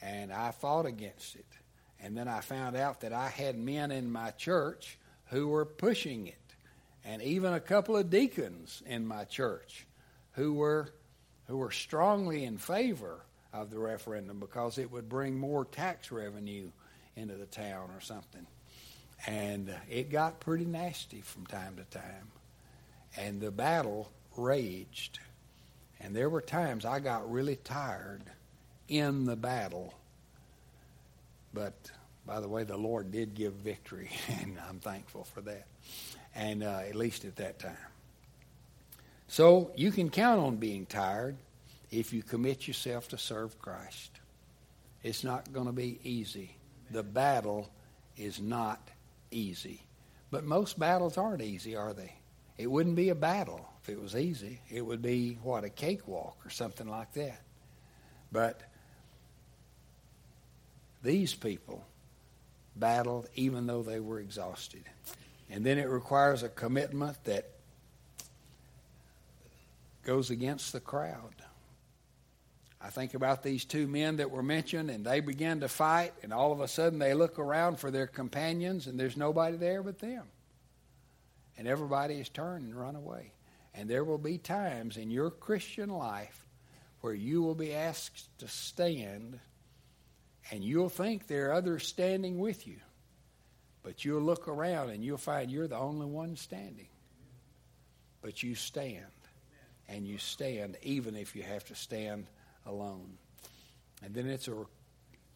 And 0.02 0.32
I 0.32 0.50
fought 0.50 0.86
against 0.86 1.36
it. 1.36 1.46
And 2.00 2.16
then 2.16 2.28
I 2.28 2.40
found 2.40 2.76
out 2.76 3.00
that 3.00 3.12
I 3.12 3.28
had 3.28 3.56
men 3.56 3.90
in 3.90 4.10
my 4.10 4.30
church 4.30 4.98
who 5.26 5.48
were 5.48 5.64
pushing 5.64 6.26
it. 6.26 6.36
And 7.04 7.22
even 7.22 7.52
a 7.52 7.60
couple 7.60 7.96
of 7.96 8.10
deacons 8.10 8.82
in 8.86 9.06
my 9.06 9.24
church 9.24 9.86
who 10.32 10.54
were 10.54 10.88
who 11.46 11.58
were 11.58 11.70
strongly 11.70 12.44
in 12.44 12.56
favor 12.56 13.20
of 13.52 13.70
the 13.70 13.78
referendum 13.78 14.40
because 14.40 14.78
it 14.78 14.90
would 14.90 15.10
bring 15.10 15.38
more 15.38 15.66
tax 15.66 16.10
revenue 16.10 16.70
into 17.16 17.34
the 17.34 17.44
town 17.44 17.90
or 17.94 18.00
something. 18.00 18.46
And 19.26 19.74
it 19.90 20.10
got 20.10 20.40
pretty 20.40 20.64
nasty 20.64 21.20
from 21.20 21.46
time 21.46 21.76
to 21.76 21.98
time 21.98 22.32
and 23.16 23.40
the 23.40 23.50
battle 23.50 24.10
raged. 24.36 25.18
And 26.00 26.14
there 26.14 26.28
were 26.28 26.40
times 26.40 26.84
I 26.84 27.00
got 27.00 27.30
really 27.30 27.56
tired 27.56 28.22
in 28.88 29.24
the 29.24 29.36
battle. 29.36 29.94
But 31.52 31.74
by 32.26 32.40
the 32.40 32.48
way, 32.48 32.64
the 32.64 32.76
Lord 32.76 33.12
did 33.12 33.34
give 33.34 33.54
victory, 33.54 34.10
and 34.40 34.58
I'm 34.68 34.80
thankful 34.80 35.24
for 35.24 35.40
that. 35.42 35.66
And 36.34 36.62
uh, 36.62 36.82
at 36.88 36.94
least 36.94 37.24
at 37.24 37.36
that 37.36 37.58
time. 37.58 37.76
So 39.28 39.70
you 39.76 39.92
can 39.92 40.10
count 40.10 40.40
on 40.40 40.56
being 40.56 40.86
tired 40.86 41.36
if 41.90 42.12
you 42.12 42.22
commit 42.22 42.66
yourself 42.66 43.08
to 43.08 43.18
serve 43.18 43.58
Christ. 43.58 44.10
It's 45.02 45.22
not 45.22 45.52
going 45.52 45.66
to 45.66 45.72
be 45.72 46.00
easy. 46.02 46.56
The 46.90 47.02
battle 47.02 47.70
is 48.16 48.40
not 48.40 48.88
easy. 49.30 49.82
But 50.30 50.44
most 50.44 50.78
battles 50.78 51.18
aren't 51.18 51.42
easy, 51.42 51.76
are 51.76 51.92
they? 51.92 52.14
It 52.58 52.70
wouldn't 52.70 52.96
be 52.96 53.10
a 53.10 53.14
battle 53.14 53.68
if 53.84 53.90
it 53.90 54.00
was 54.00 54.16
easy. 54.16 54.60
It 54.70 54.80
would 54.80 55.02
be, 55.02 55.38
what, 55.42 55.62
a 55.62 55.68
cakewalk 55.68 56.38
or 56.46 56.48
something 56.50 56.88
like 56.88 57.12
that. 57.12 57.40
But 58.32 58.62
these 61.02 61.34
people 61.34 61.84
battled 62.74 63.28
even 63.34 63.66
though 63.66 63.82
they 63.82 64.00
were 64.00 64.20
exhausted. 64.20 64.84
And 65.50 65.66
then 65.66 65.76
it 65.76 65.88
requires 65.88 66.42
a 66.42 66.48
commitment 66.48 67.22
that 67.24 67.50
goes 70.02 70.30
against 70.30 70.72
the 70.72 70.80
crowd. 70.80 71.34
I 72.80 72.88
think 72.88 73.12
about 73.12 73.42
these 73.42 73.66
two 73.66 73.86
men 73.86 74.16
that 74.16 74.30
were 74.30 74.42
mentioned, 74.42 74.90
and 74.90 75.04
they 75.04 75.20
began 75.20 75.60
to 75.60 75.68
fight, 75.68 76.12
and 76.22 76.32
all 76.32 76.52
of 76.52 76.60
a 76.60 76.68
sudden 76.68 76.98
they 76.98 77.12
look 77.12 77.38
around 77.38 77.78
for 77.78 77.90
their 77.90 78.06
companions, 78.06 78.86
and 78.86 78.98
there's 78.98 79.16
nobody 79.16 79.58
there 79.58 79.82
but 79.82 79.98
them 79.98 80.24
and 81.56 81.68
everybody 81.68 82.18
has 82.18 82.28
turned 82.28 82.64
and 82.64 82.74
run 82.74 82.96
away. 82.96 83.32
And 83.74 83.88
there 83.88 84.04
will 84.04 84.18
be 84.18 84.38
times 84.38 84.96
in 84.96 85.10
your 85.10 85.30
Christian 85.30 85.90
life 85.90 86.46
where 87.00 87.14
you 87.14 87.42
will 87.42 87.54
be 87.54 87.74
asked 87.74 88.28
to 88.38 88.48
stand, 88.48 89.38
and 90.50 90.62
you'll 90.62 90.88
think 90.88 91.26
there 91.26 91.50
are 91.50 91.54
others 91.54 91.86
standing 91.86 92.38
with 92.38 92.66
you. 92.66 92.76
But 93.82 94.04
you'll 94.04 94.22
look 94.22 94.48
around 94.48 94.90
and 94.90 95.04
you'll 95.04 95.18
find 95.18 95.50
you're 95.50 95.68
the 95.68 95.76
only 95.76 96.06
one 96.06 96.36
standing. 96.36 96.88
But 98.22 98.42
you 98.42 98.54
stand. 98.54 99.04
And 99.86 100.06
you 100.06 100.16
stand 100.16 100.78
even 100.82 101.14
if 101.14 101.36
you 101.36 101.42
have 101.42 101.64
to 101.66 101.74
stand 101.74 102.26
alone. 102.64 103.18
And 104.02 104.14
then 104.14 104.26
it's 104.26 104.48
a 104.48 104.64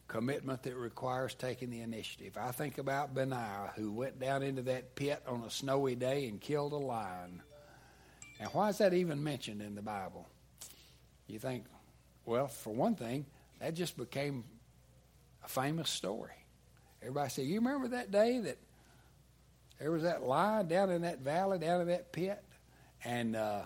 commitment 0.06 0.62
that 0.62 0.74
requires 0.74 1.34
taking 1.34 1.68
the 1.68 1.80
initiative. 1.80 2.38
I 2.38 2.52
think 2.52 2.78
about 2.78 3.14
Benaiah, 3.14 3.72
who 3.76 3.92
went 3.92 4.18
down 4.18 4.42
into 4.42 4.62
that 4.62 4.94
pit 4.94 5.22
on 5.26 5.42
a 5.42 5.50
snowy 5.50 5.94
day 5.94 6.26
and 6.26 6.40
killed 6.40 6.72
a 6.72 6.76
lion. 6.76 7.42
Now, 8.40 8.46
why 8.52 8.68
is 8.68 8.78
that 8.78 8.94
even 8.94 9.22
mentioned 9.22 9.62
in 9.62 9.74
the 9.74 9.82
Bible? 9.82 10.26
You 11.26 11.38
think, 11.38 11.64
well, 12.24 12.48
for 12.48 12.72
one 12.72 12.94
thing, 12.94 13.26
that 13.60 13.74
just 13.74 13.96
became 13.96 14.44
a 15.44 15.48
famous 15.48 15.90
story. 15.90 16.32
Everybody 17.02 17.30
said, 17.30 17.44
You 17.46 17.56
remember 17.56 17.88
that 17.88 18.10
day 18.10 18.38
that 18.40 18.58
there 19.78 19.90
was 19.90 20.02
that 20.02 20.22
lion 20.22 20.68
down 20.68 20.90
in 20.90 21.02
that 21.02 21.20
valley, 21.20 21.58
down 21.58 21.80
in 21.80 21.88
that 21.88 22.12
pit? 22.12 22.42
And 23.04 23.36
uh, 23.36 23.62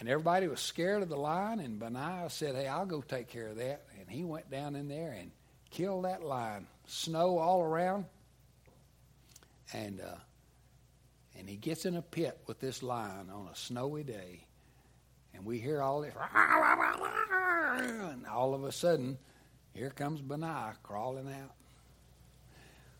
and 0.00 0.08
everybody 0.08 0.48
was 0.48 0.60
scared 0.60 1.02
of 1.02 1.08
the 1.08 1.16
lion, 1.16 1.60
and 1.60 1.78
Benaiah 1.78 2.30
said, 2.30 2.56
Hey, 2.56 2.66
I'll 2.66 2.86
go 2.86 3.00
take 3.00 3.28
care 3.28 3.48
of 3.48 3.56
that. 3.56 3.84
And 3.98 4.08
he 4.08 4.24
went 4.24 4.50
down 4.50 4.74
in 4.74 4.88
there 4.88 5.12
and 5.12 5.30
killed 5.70 6.04
that 6.04 6.22
lion. 6.22 6.66
Snow 6.86 7.38
all 7.38 7.62
around. 7.62 8.06
And, 9.72 10.00
uh, 10.00 10.16
and 11.38 11.48
he 11.48 11.56
gets 11.56 11.84
in 11.84 11.96
a 11.96 12.02
pit 12.02 12.38
with 12.46 12.60
this 12.60 12.82
lion 12.82 13.30
on 13.30 13.48
a 13.52 13.56
snowy 13.56 14.02
day. 14.02 14.44
And 15.34 15.44
we 15.44 15.58
hear 15.58 15.82
all 15.82 16.00
this. 16.00 16.14
And 17.76 18.24
all 18.26 18.54
of 18.54 18.62
a 18.62 18.70
sudden, 18.70 19.18
here 19.72 19.90
comes 19.90 20.20
Benaiah 20.20 20.74
crawling 20.84 21.28
out. 21.28 21.50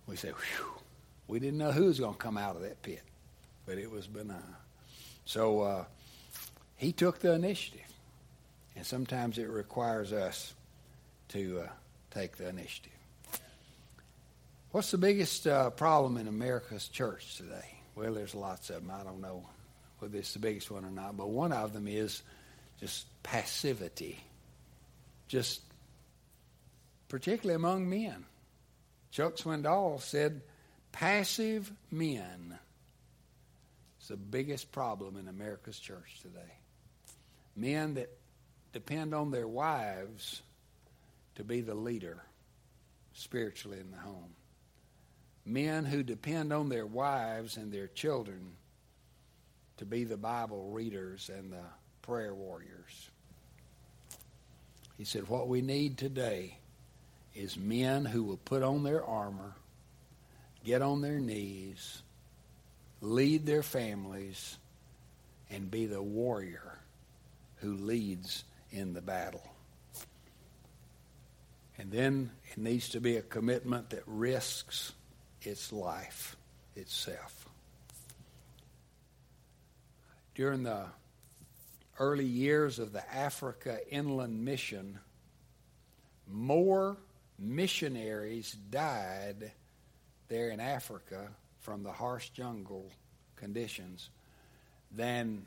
We 0.06 0.16
say, 0.16 0.30
Whew. 0.30 0.66
We 1.28 1.38
didn't 1.38 1.58
know 1.58 1.70
who 1.70 1.84
was 1.84 2.00
going 2.00 2.14
to 2.14 2.18
come 2.18 2.36
out 2.36 2.56
of 2.56 2.62
that 2.62 2.82
pit, 2.82 3.02
but 3.66 3.78
it 3.78 3.90
was 3.90 4.08
Benaiah. 4.08 4.42
So, 5.24 5.60
uh, 5.60 5.84
he 6.76 6.92
took 6.92 7.20
the 7.20 7.32
initiative. 7.32 7.80
And 8.76 8.84
sometimes 8.84 9.38
it 9.38 9.48
requires 9.48 10.12
us 10.12 10.52
to 11.28 11.60
uh, 11.60 11.68
take 12.10 12.36
the 12.36 12.48
initiative. 12.48 12.92
What's 14.72 14.90
the 14.90 14.98
biggest 14.98 15.46
uh, 15.46 15.70
problem 15.70 16.16
in 16.16 16.26
America's 16.26 16.88
church 16.88 17.36
today? 17.36 17.73
Well, 17.94 18.14
there's 18.14 18.34
lots 18.34 18.70
of 18.70 18.82
them. 18.82 18.90
I 18.90 19.02
don't 19.04 19.20
know 19.20 19.44
whether 19.98 20.18
it's 20.18 20.32
the 20.32 20.40
biggest 20.40 20.70
one 20.70 20.84
or 20.84 20.90
not, 20.90 21.16
but 21.16 21.28
one 21.28 21.52
of 21.52 21.72
them 21.72 21.86
is 21.86 22.22
just 22.80 23.06
passivity. 23.22 24.18
Just 25.28 25.60
particularly 27.08 27.54
among 27.56 27.88
men. 27.88 28.24
Chuck 29.10 29.36
Swindoll 29.36 30.00
said, 30.00 30.42
passive 30.90 31.70
men 31.90 32.58
is 34.00 34.08
the 34.08 34.16
biggest 34.16 34.72
problem 34.72 35.16
in 35.16 35.28
America's 35.28 35.78
church 35.78 36.20
today 36.22 36.54
men 37.56 37.94
that 37.94 38.10
depend 38.72 39.14
on 39.14 39.30
their 39.30 39.46
wives 39.46 40.42
to 41.36 41.44
be 41.44 41.60
the 41.60 41.74
leader 41.74 42.22
spiritually 43.12 43.78
in 43.78 43.90
the 43.90 43.96
home. 43.96 44.34
Men 45.46 45.84
who 45.84 46.02
depend 46.02 46.52
on 46.52 46.68
their 46.68 46.86
wives 46.86 47.56
and 47.56 47.70
their 47.70 47.88
children 47.88 48.52
to 49.76 49.84
be 49.84 50.04
the 50.04 50.16
Bible 50.16 50.70
readers 50.70 51.30
and 51.36 51.52
the 51.52 51.64
prayer 52.02 52.34
warriors. 52.34 53.10
He 54.96 55.04
said, 55.04 55.28
What 55.28 55.48
we 55.48 55.60
need 55.60 55.98
today 55.98 56.58
is 57.34 57.56
men 57.56 58.04
who 58.04 58.22
will 58.22 58.36
put 58.38 58.62
on 58.62 58.84
their 58.84 59.04
armor, 59.04 59.54
get 60.64 60.82
on 60.82 61.00
their 61.00 61.18
knees, 61.18 62.02
lead 63.00 63.44
their 63.44 63.62
families, 63.62 64.56
and 65.50 65.70
be 65.70 65.86
the 65.86 66.02
warrior 66.02 66.78
who 67.56 67.74
leads 67.74 68.44
in 68.70 68.92
the 68.92 69.00
battle. 69.02 69.42
And 71.76 71.90
then 71.90 72.30
it 72.52 72.58
needs 72.58 72.90
to 72.90 73.00
be 73.00 73.16
a 73.16 73.22
commitment 73.22 73.90
that 73.90 74.04
risks 74.06 74.92
its 75.46 75.72
life 75.72 76.36
itself. 76.76 77.48
During 80.34 80.64
the 80.64 80.86
early 81.98 82.24
years 82.24 82.78
of 82.78 82.92
the 82.92 83.14
Africa 83.14 83.78
Inland 83.90 84.44
Mission, 84.44 84.98
more 86.30 86.96
missionaries 87.38 88.56
died 88.70 89.52
there 90.28 90.50
in 90.50 90.60
Africa 90.60 91.28
from 91.60 91.82
the 91.82 91.92
harsh 91.92 92.30
jungle 92.30 92.90
conditions 93.36 94.10
than 94.90 95.46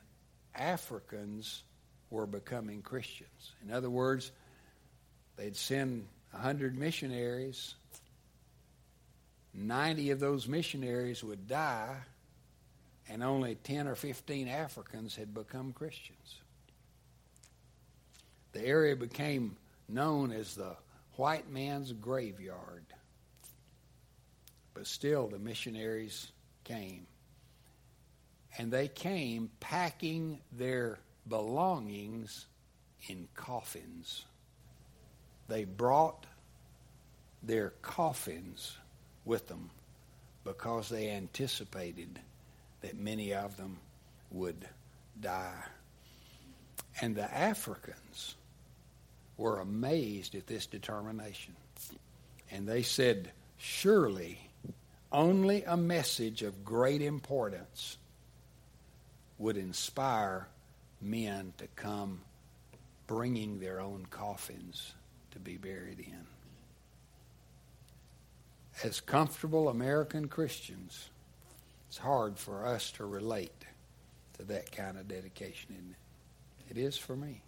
Africans 0.56 1.64
were 2.10 2.26
becoming 2.26 2.82
Christians. 2.82 3.54
In 3.64 3.72
other 3.72 3.90
words, 3.90 4.32
they'd 5.36 5.56
send 5.56 6.08
100 6.32 6.78
missionaries, 6.78 7.76
90 9.58 10.12
of 10.12 10.20
those 10.20 10.48
missionaries 10.48 11.24
would 11.24 11.48
die, 11.48 11.96
and 13.10 13.24
only 13.24 13.56
10 13.56 13.88
or 13.88 13.96
15 13.96 14.48
Africans 14.48 15.15
had 15.15 15.34
become 15.34 15.74
Christians. 15.74 16.36
The 18.52 18.63
area 18.63 18.96
became 18.96 19.58
known 19.89 20.32
as 20.32 20.54
the 20.54 20.76
white 21.15 21.50
man's 21.50 21.91
graveyard. 21.91 22.86
But 24.76 24.86
still, 24.86 25.28
the 25.28 25.39
missionaries 25.39 26.32
came. 26.63 27.08
And 28.60 28.72
they 28.72 28.88
came 28.88 29.50
packing 29.60 30.39
their 30.52 31.00
belongings 31.28 32.46
in 33.08 33.28
coffins. 33.36 34.24
They 35.48 35.63
brought 35.63 36.26
their 37.41 37.72
coffins 37.82 38.78
with 39.28 39.48
them 39.48 39.70
because 40.44 40.90
they 40.90 41.10
anticipated 41.12 42.20
that 42.82 42.98
many 42.98 43.34
of 43.34 43.58
them 43.58 43.78
would 44.32 44.68
die. 45.20 45.63
And 47.02 47.16
the 47.16 47.32
Africans 47.32 48.36
were 49.36 49.60
amazed 49.60 50.36
at 50.36 50.48
this 50.48 50.66
determination. 50.66 51.56
And 52.50 52.68
they 52.68 52.82
said, 52.82 53.32
Surely 53.58 54.40
only 55.12 55.63
a 55.63 55.78
message 55.78 56.44
of 56.44 56.63
great 56.63 57.02
importance 57.02 57.98
would 59.38 59.58
inspire 59.58 60.48
men 61.02 61.54
to 61.58 61.68
come 61.76 62.22
bringing 63.06 63.60
their 63.60 63.80
own 63.80 64.06
coffins 64.10 64.94
to 65.32 65.40
be 65.40 65.58
buried 65.58 66.00
in. 66.00 66.37
As 68.84 69.02
comfortable 69.02 69.70
American 69.70 70.28
Christians, 70.28 71.10
it's 71.88 71.98
hard 71.98 72.38
for 72.38 72.66
us 72.66 72.92
to 72.92 73.06
relate 73.06 73.66
to 74.38 74.44
that 74.46 74.72
kind 74.72 74.98
of 74.98 75.08
dedication, 75.08 75.70
isn't 75.72 75.96
it? 76.70 76.78
It 76.78 76.78
is 76.78 76.98
for 76.98 77.16
me. 77.16 77.42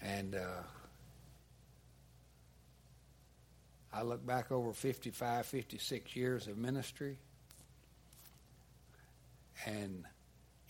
And 0.00 0.36
uh, 0.36 0.62
I 3.92 4.02
look 4.02 4.24
back 4.24 4.52
over 4.52 4.72
55, 4.72 5.46
56 5.46 6.14
years 6.14 6.46
of 6.46 6.56
ministry, 6.56 7.16
and 9.66 10.04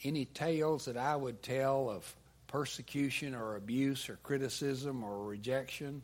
any 0.03 0.25
tales 0.25 0.87
that 0.87 0.97
I 0.97 1.15
would 1.15 1.43
tell 1.43 1.91
of 1.91 2.15
persecution 2.47 3.35
or 3.35 3.57
abuse 3.57 4.09
or 4.09 4.19
criticism 4.23 5.05
or 5.05 5.25
rejection 5.25 6.03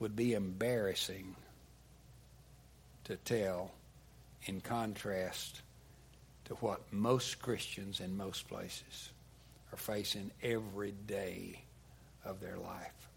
would 0.00 0.16
be 0.16 0.32
embarrassing 0.32 1.36
to 3.04 3.16
tell 3.16 3.70
in 4.46 4.60
contrast 4.60 5.62
to 6.46 6.54
what 6.54 6.80
most 6.92 7.40
Christians 7.40 8.00
in 8.00 8.16
most 8.16 8.48
places 8.48 9.10
are 9.72 9.78
facing 9.78 10.30
every 10.42 10.92
day 11.06 11.62
of 12.24 12.40
their 12.40 12.56
life. 12.56 13.08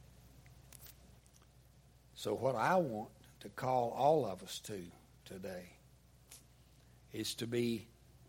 So, 2.16 2.34
what 2.34 2.56
I 2.56 2.76
want 2.76 3.10
to 3.40 3.50
call 3.50 3.94
all 3.98 4.26
of 4.26 4.44
us 4.44 4.60
to 4.66 4.82
today 5.26 5.66
is 7.12 7.34
to 7.36 7.48
be 7.48 7.88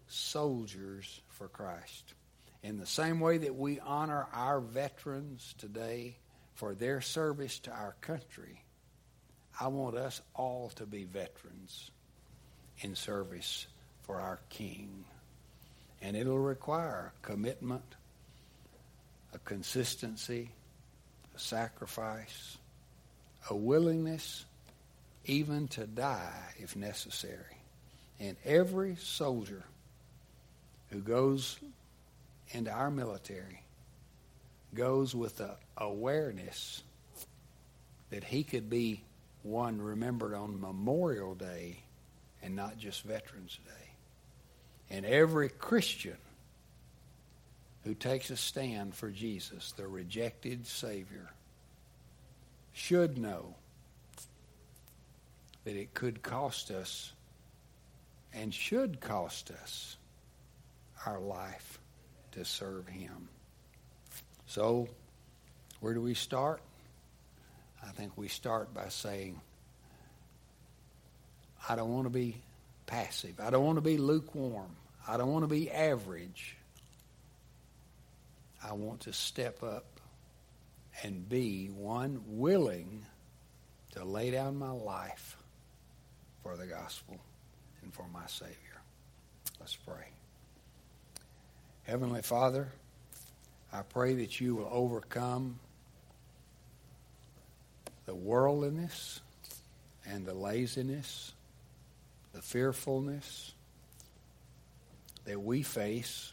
soldiers 0.09 1.21
for 1.29 1.49
Christ. 1.49 2.14
In 2.62 2.79
the 2.79 2.87
same 2.87 3.21
way 3.21 3.38
that 3.38 3.55
we 3.55 3.79
honor 3.81 4.27
our 4.33 4.61
veterans 4.61 5.55
today 5.59 6.17
for 6.55 6.75
their 6.75 7.01
service 7.01 7.59
to 7.61 7.71
our 7.71 7.95
country, 8.01 8.62
I 9.61 9.69
want 9.69 9.97
us 9.97 10.21
all 10.35 10.71
to 10.77 10.87
be 10.87 11.05
veterans 11.05 11.90
in 12.81 12.95
service 12.95 13.67
for 14.03 14.21
our 14.21 14.40
King. 14.51 15.05
And 16.03 16.17
it'll 16.17 16.38
require 16.38 17.12
commitment, 17.23 17.85
a 19.33 19.38
consistency, 19.38 20.51
a 21.35 21.38
sacrifice, 21.38 22.59
a 23.49 23.57
willingness 23.57 24.45
even 25.25 25.69
to 25.69 25.87
die 25.87 26.55
if 26.59 26.77
necessary. 26.77 27.59
And 28.21 28.37
every 28.45 28.97
soldier 28.97 29.64
who 30.90 31.01
goes 31.01 31.59
into 32.51 32.71
our 32.71 32.90
military 32.90 33.63
goes 34.75 35.15
with 35.15 35.39
the 35.39 35.57
awareness 35.77 36.83
that 38.11 38.25
he 38.25 38.45
could 38.45 38.69
be 38.69 39.03
one 39.43 39.81
remembered 39.81 40.35
on 40.35 40.61
Memorial 40.61 41.35
Day 41.35 41.79
and 42.43 42.55
not 42.55 42.79
just 42.79 43.03
Veterans 43.03 43.59
Day. 43.65 44.97
And 44.97 45.05
every 45.07 45.49
Christian 45.49 46.17
who 47.85 47.95
takes 47.95 48.31
a 48.31 48.37
stand 48.37 48.95
for 48.95 49.11
Jesus, 49.11 49.73
the 49.73 49.87
rejected 49.87 50.67
Savior, 50.67 51.31
should 52.73 53.19
know 53.19 53.55
that 55.65 55.77
it 55.77 55.95
could 55.95 56.23
cost 56.23 56.71
us 56.71 57.13
and 58.33 58.53
should 58.53 59.01
cost 59.01 59.51
us 59.51 59.97
our 61.07 61.21
life 61.21 61.79
to 62.33 62.45
serve 62.45 62.89
Him. 62.89 63.29
So, 64.55 64.87
where 65.81 65.95
do 65.95 66.01
we 66.01 66.14
start? 66.14 66.62
I 67.85 67.88
think 67.88 68.12
we 68.14 68.29
start 68.29 68.73
by 68.73 68.88
saying, 68.88 69.40
I 71.69 71.75
don't 71.75 71.93
want 71.93 72.05
to 72.05 72.11
be 72.11 72.37
passive. 72.87 73.40
I 73.40 73.51
don't 73.51 73.64
want 73.64 73.79
to 73.79 73.83
be 73.83 73.97
lukewarm. 73.97 74.71
I 75.09 75.17
don't 75.17 75.33
want 75.33 75.43
to 75.43 75.49
be 75.49 75.73
average. 75.73 76.57
I 78.62 78.75
want 78.75 79.01
to 79.01 79.12
step 79.12 79.64
up 79.64 79.87
and 81.03 81.29
be 81.29 81.67
one 81.67 82.23
willing 82.25 83.05
to 83.97 84.05
lay 84.05 84.31
down 84.31 84.57
my 84.57 84.71
life 84.71 85.37
for 86.45 86.57
the 86.57 86.67
gospel 86.67 87.19
and 87.83 87.93
for 87.93 88.07
my 88.14 88.27
Savior. 88.29 88.55
Let's 89.59 89.75
pray. 89.75 90.07
Heavenly 91.83 92.22
Father, 92.22 92.68
I 93.75 93.83
pray 93.83 94.14
that 94.14 94.41
you 94.41 94.55
will 94.55 94.68
overcome 94.70 95.59
the 98.07 98.14
worldliness 98.14 99.20
and 100.07 100.25
the 100.25 100.33
laziness, 100.33 101.33
the 102.33 102.41
fearfulness 102.41 103.53
that 105.25 105.43
we 105.43 105.64
face 105.64 106.33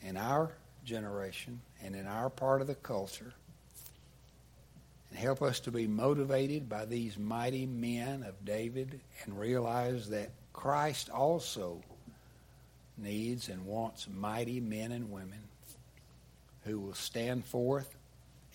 in 0.00 0.16
our 0.16 0.50
generation 0.82 1.60
and 1.84 1.94
in 1.94 2.06
our 2.06 2.30
part 2.30 2.62
of 2.62 2.68
the 2.68 2.74
culture. 2.74 3.34
And 5.10 5.18
help 5.18 5.42
us 5.42 5.60
to 5.60 5.70
be 5.70 5.86
motivated 5.86 6.70
by 6.70 6.86
these 6.86 7.18
mighty 7.18 7.66
men 7.66 8.22
of 8.22 8.46
David 8.46 8.98
and 9.24 9.38
realize 9.38 10.08
that 10.08 10.30
Christ 10.54 11.10
also 11.10 11.82
needs 12.96 13.50
and 13.50 13.66
wants 13.66 14.08
mighty 14.08 14.58
men 14.58 14.92
and 14.92 15.10
women 15.10 15.40
who 16.64 16.78
will 16.78 16.94
stand 16.94 17.44
forth, 17.44 17.94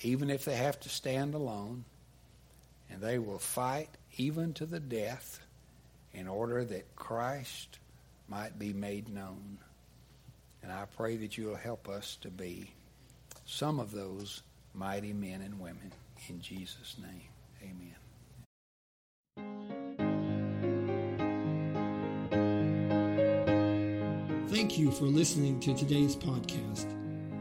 even 0.02 0.30
if 0.30 0.46
they 0.46 0.56
have 0.56 0.80
to 0.82 0.90
stand 0.90 1.34
alone, 1.34 1.86
and 2.90 3.02
they 3.02 3.20
will 3.20 3.40
fight 3.40 3.90
even 4.18 4.54
to 4.54 4.66
the 4.66 4.80
death 4.80 5.40
in 6.14 6.28
order 6.28 6.64
that 6.64 6.96
Christ 6.96 7.80
might 8.28 8.58
be 8.58 8.74
made 8.74 9.10
known. 9.10 9.58
And 10.64 10.72
I 10.72 10.86
pray 10.96 11.18
that 11.18 11.38
you'll 11.38 11.56
help 11.56 11.88
us 11.88 12.18
to 12.22 12.30
be 12.30 12.72
some 13.46 13.80
of 13.80 13.92
those 13.92 14.42
mighty 14.74 15.14
men 15.14 15.42
and 15.42 15.60
women. 15.60 15.92
In 16.30 16.42
Jesus' 16.42 16.96
name, 17.02 17.30
amen. 17.62 17.96
Thank 24.50 24.78
you 24.78 24.92
for 24.92 25.06
listening 25.06 25.60
to 25.62 25.74
today's 25.76 26.16
podcast. 26.16 27.07